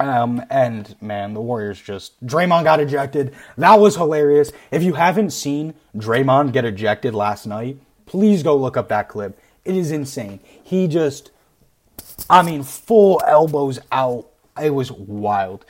[0.00, 3.34] Um, and man, the Warriors just Draymond got ejected.
[3.58, 4.52] That was hilarious.
[4.70, 7.76] If you haven't seen Draymond get ejected last night,
[8.06, 9.38] please go look up that clip.
[9.66, 10.40] It is insane.
[10.64, 11.30] He just,
[12.30, 14.28] I mean, full elbows out.
[14.58, 15.66] It was wild.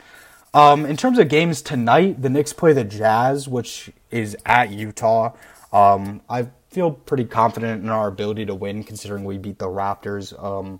[0.53, 5.33] Um, in terms of games tonight, the Knicks play the Jazz, which is at Utah.
[5.71, 10.31] Um, I feel pretty confident in our ability to win, considering we beat the Raptors
[10.43, 10.79] um,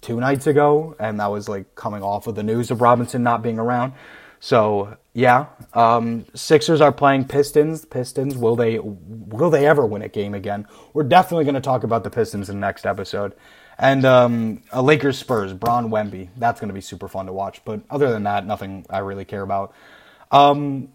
[0.00, 3.42] two nights ago, and that was like coming off of the news of Robinson not
[3.42, 3.92] being around.
[4.40, 7.84] So yeah, um, Sixers are playing Pistons.
[7.84, 10.66] Pistons will they will they ever win a game again?
[10.92, 13.34] We're definitely going to talk about the Pistons in the next episode.
[13.78, 16.28] And um, a Lakers Spurs, Bron Wemby.
[16.36, 17.62] That's going to be super fun to watch.
[17.64, 19.74] But other than that, nothing I really care about.
[20.30, 20.88] Um,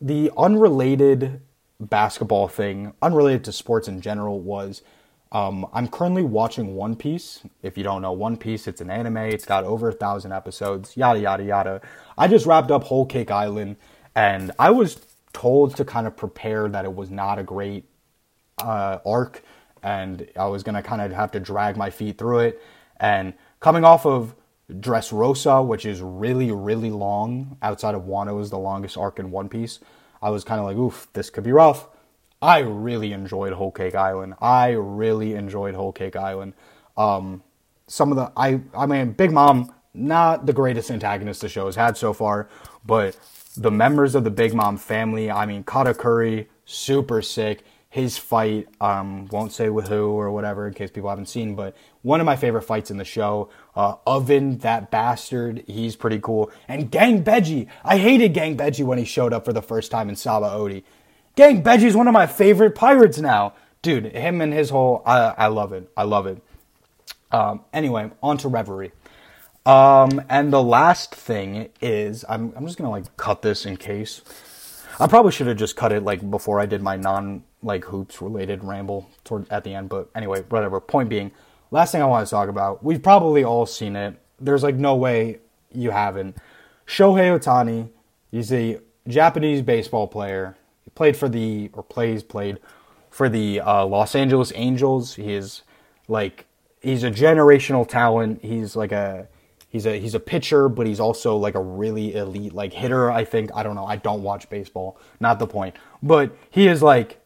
[0.00, 1.40] the unrelated
[1.80, 4.82] basketball thing, unrelated to sports in general, was
[5.32, 7.40] Um, I'm currently watching One Piece.
[7.62, 9.16] If you don't know One Piece, it's an anime.
[9.16, 10.96] It's got over a thousand episodes.
[10.96, 11.80] Yada yada yada.
[12.16, 13.76] I just wrapped up Whole Cake Island,
[14.14, 15.00] and I was
[15.32, 17.84] told to kind of prepare that it was not a great
[18.62, 19.42] uh, arc,
[19.86, 22.62] and I was gonna kind of have to drag my feet through it.
[22.98, 24.34] And coming off of
[24.68, 29.48] Dressrosa, which is really really long, outside of Wano is the longest arc in One
[29.48, 29.78] Piece.
[30.20, 31.86] I was kind of like, oof, this could be rough.
[32.42, 34.34] I really enjoyed Whole Cake Island.
[34.40, 36.54] I really enjoyed Whole Cake Island.
[36.96, 37.44] Um,
[37.86, 41.76] some of the I I mean Big Mom not the greatest antagonist the show has
[41.76, 42.48] had so far,
[42.84, 43.16] but
[43.56, 47.64] the members of the Big Mom family, I mean Katakuri, super sick.
[47.96, 51.74] His fight, um, won't say with who or whatever in case people haven't seen, but
[52.02, 53.48] one of my favorite fights in the show.
[53.74, 56.50] Uh, Oven, that bastard, he's pretty cool.
[56.68, 60.10] And Gang Bege, I hated Gang Bege when he showed up for the first time
[60.10, 60.82] in Saba Sabaody.
[61.36, 63.54] Gang Bege's one of my favorite pirates now.
[63.80, 65.90] Dude, him and his whole, I, I love it.
[65.96, 66.42] I love it.
[67.32, 68.92] Um, anyway, on to Reverie.
[69.64, 74.20] Um, and the last thing is, I'm, I'm just gonna like cut this in case.
[74.98, 78.22] I probably should have just cut it like before I did my non like hoops
[78.22, 80.80] related ramble toward at the end, but anyway, whatever.
[80.80, 81.32] Point being,
[81.70, 84.18] last thing I want to talk about, we've probably all seen it.
[84.40, 85.40] There's like no way
[85.72, 86.36] you haven't.
[86.86, 87.90] Shohei Ohtani,
[88.30, 88.78] he's a
[89.08, 92.58] Japanese baseball player He played for the or plays played
[93.10, 95.14] for the uh, Los Angeles Angels.
[95.14, 95.62] He is
[96.08, 96.46] like
[96.80, 98.42] he's a generational talent.
[98.42, 99.28] He's like a
[99.68, 103.10] he's a he's a pitcher, but he's also like a really elite like hitter.
[103.10, 103.86] I think I don't know.
[103.86, 104.98] I don't watch baseball.
[105.20, 105.74] Not the point.
[106.02, 107.20] But he is like,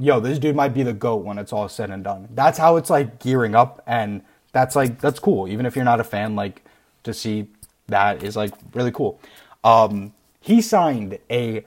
[0.00, 2.28] yo, this dude might be the goat when it's all said and done.
[2.34, 4.22] That's how it's like gearing up, and
[4.52, 5.48] that's like that's cool.
[5.48, 6.64] Even if you're not a fan, like
[7.04, 7.48] to see
[7.88, 9.20] that is like really cool.
[9.62, 11.64] Um, he signed a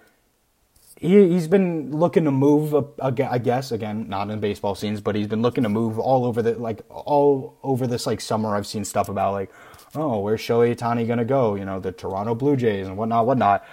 [1.04, 5.28] he, he's been looking to move, I guess, again, not in baseball scenes, but he's
[5.28, 8.56] been looking to move all over the, like, all over this, like, summer.
[8.56, 9.52] I've seen stuff about, like,
[9.96, 11.56] oh, where's Shohei Ohtani going to go?
[11.56, 13.66] You know, the Toronto Blue Jays and whatnot, whatnot.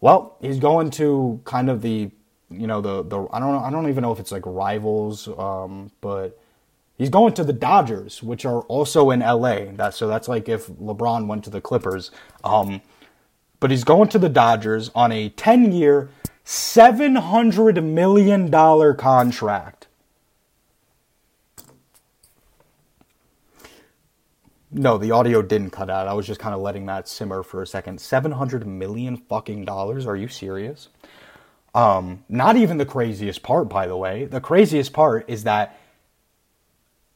[0.00, 2.10] Well, he's going to kind of the,
[2.52, 5.28] you know, the, the, I don't know, I don't even know if it's like rivals,
[5.38, 6.38] um, but
[6.96, 9.72] he's going to the Dodgers, which are also in LA.
[9.72, 12.10] That, so that's like if LeBron went to the Clippers.
[12.44, 12.82] Um,
[13.60, 16.10] but he's going to the Dodgers on a 10 year,
[16.44, 18.50] $700 million
[18.96, 19.86] contract.
[24.74, 26.08] No, the audio didn't cut out.
[26.08, 28.00] I was just kind of letting that simmer for a second.
[28.00, 30.06] 700 million fucking dollars?
[30.06, 30.88] Are you serious?
[31.74, 34.26] Um, not even the craziest part, by the way.
[34.26, 35.78] The craziest part is that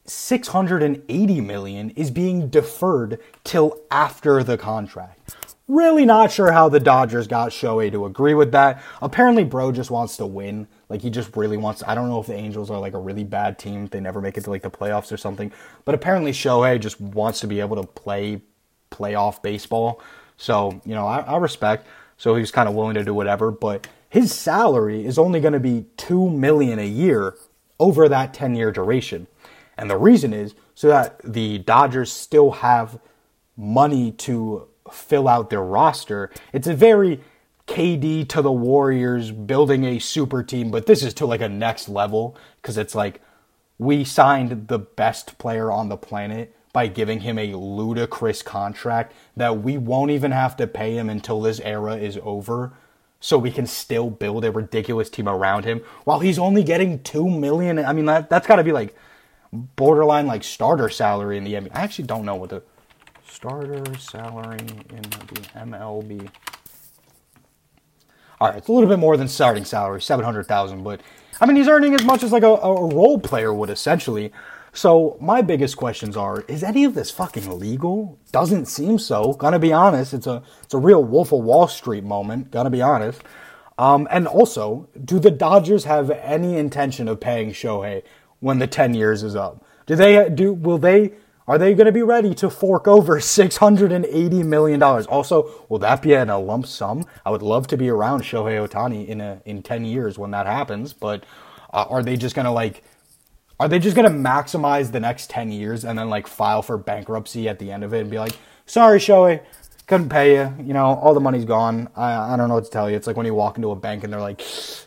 [0.05, 5.35] 680 million is being deferred till after the contract.
[5.67, 8.81] Really not sure how the Dodgers got Shohei to agree with that.
[9.01, 10.65] Apparently, bro just wants to win.
[10.87, 11.83] Like he just really wants.
[11.85, 13.87] I don't know if the Angels are like a really bad team.
[13.87, 15.51] They never make it to like the playoffs or something.
[15.83, 18.41] But apparently, Shohei just wants to be able to play
[18.91, 20.01] playoff baseball.
[20.37, 21.85] So you know, I, I respect.
[22.15, 23.51] So he's kind of willing to do whatever.
[23.51, 27.35] But his salary is only going to be two million a year
[27.79, 29.27] over that ten year duration.
[29.77, 32.99] And the reason is so that the Dodgers still have
[33.55, 36.31] money to fill out their roster.
[36.53, 37.19] It's a very
[37.67, 41.89] KD to the Warriors building a super team, but this is to like a next
[41.89, 43.21] level because it's like
[43.77, 49.61] we signed the best player on the planet by giving him a ludicrous contract that
[49.61, 52.73] we won't even have to pay him until this era is over
[53.19, 57.29] so we can still build a ridiculous team around him while he's only getting 2
[57.29, 58.95] million i mean that that's got to be like
[59.51, 61.71] borderline like starter salary in the NBA.
[61.73, 62.63] I actually don't know what the
[63.27, 66.29] starter salary in the MLB.
[68.39, 70.83] All right, it's a little bit more than starting salary, seven hundred thousand.
[70.83, 71.01] But
[71.41, 74.31] I mean, he's earning as much as like a, a role player would essentially.
[74.77, 78.19] So my biggest questions are: Is any of this fucking legal?
[78.31, 79.33] Doesn't seem so.
[79.33, 82.51] Gonna be honest, it's a it's a real Wolf of Wall Street moment.
[82.51, 83.23] Gonna be honest.
[83.79, 88.03] Um, and also, do the Dodgers have any intention of paying Shohei
[88.39, 89.65] when the ten years is up?
[89.87, 90.53] Do they do?
[90.53, 91.13] Will they
[91.47, 94.83] are they going to be ready to fork over $680 million?
[94.83, 97.05] Also, will that be in a lump sum?
[97.25, 100.45] I would love to be around Shohei Ohtani in a, in 10 years when that
[100.45, 101.23] happens, but
[101.71, 102.83] uh, are they just going to like,
[103.59, 106.77] are they just going to maximize the next 10 years and then like file for
[106.77, 109.41] bankruptcy at the end of it and be like, sorry, Shohei,
[109.87, 110.53] couldn't pay you.
[110.63, 111.89] You know, all the money's gone.
[111.95, 112.95] I, I don't know what to tell you.
[112.95, 114.41] It's like when you walk into a bank and they're like,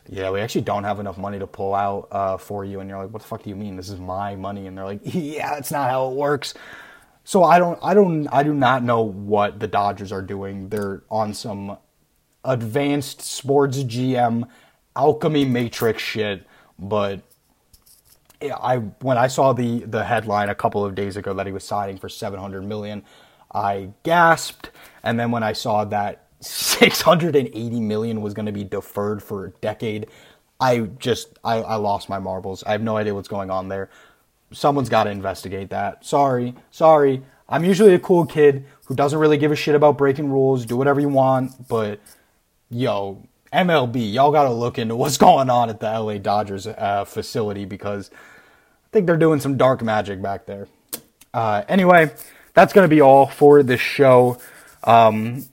[0.09, 2.81] yeah, we actually don't have enough money to pull out uh, for you.
[2.81, 3.77] And you're like, what the fuck do you mean?
[3.77, 4.67] This is my money.
[4.67, 6.55] And they're like, yeah, that's not how it works.
[7.25, 10.69] So I don't, I don't, I do not know what the Dodgers are doing.
[10.69, 11.79] They're on some
[12.45, 14.49] advanced sports GM
[14.97, 16.47] alchemy matrix shit,
[16.79, 17.23] but
[18.43, 21.65] I when I saw the the headline a couple of days ago that he was
[21.65, 23.03] signing for 700 million,
[23.53, 24.71] I gasped.
[25.03, 29.51] And then when I saw that 680 million was going to be deferred for a
[29.51, 30.07] decade,
[30.59, 32.65] I just I, I lost my marbles.
[32.65, 33.91] I have no idea what's going on there.
[34.53, 36.05] Someone's got to investigate that.
[36.05, 37.23] Sorry, sorry.
[37.49, 40.65] I'm usually a cool kid who doesn't really give a shit about breaking rules.
[40.65, 42.01] Do whatever you want, but
[42.69, 43.23] yo,
[43.53, 47.65] MLB, y'all got to look into what's going on at the LA Dodgers uh, facility
[47.65, 48.11] because
[48.93, 50.69] think they're doing some dark magic back there.
[51.33, 52.12] Uh, anyway,
[52.55, 54.39] that's going to be all for this show.
[54.85, 55.47] Um,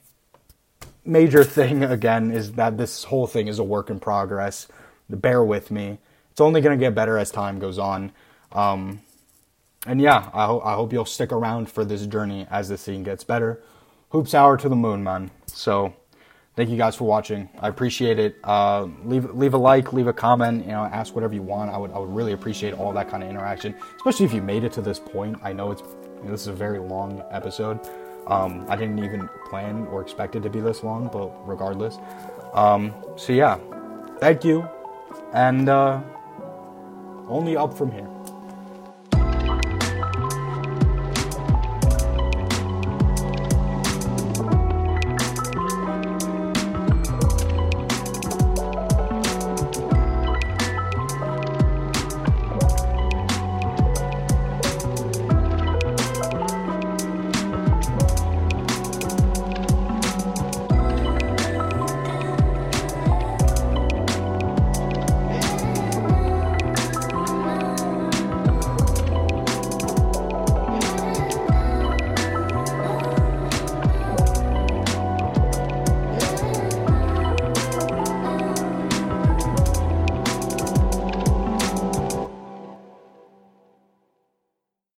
[1.05, 4.67] major thing again is that this whole thing is a work in progress.
[5.09, 5.99] Bear with me.
[6.31, 8.11] It's only going to get better as time goes on.
[8.51, 9.01] Um,
[9.85, 13.03] and yeah, I, ho- I hope you'll stick around for this journey as the scene
[13.03, 13.61] gets better.
[14.09, 15.31] Hoops hour to the moon, man.
[15.47, 15.93] So
[16.57, 17.47] thank you guys for watching.
[17.61, 18.35] I appreciate it.
[18.43, 20.65] Uh, leave leave a like, leave a comment.
[20.65, 21.71] You know, ask whatever you want.
[21.71, 24.65] I would I would really appreciate all that kind of interaction, especially if you made
[24.65, 25.37] it to this point.
[25.41, 27.79] I know it's you know, this is a very long episode.
[28.25, 31.97] Um, I didn't even plan or expect it to be this long, but regardless.
[32.53, 33.57] Um, so yeah,
[34.19, 34.67] thank you,
[35.33, 36.01] and uh,
[37.29, 38.09] only up from here.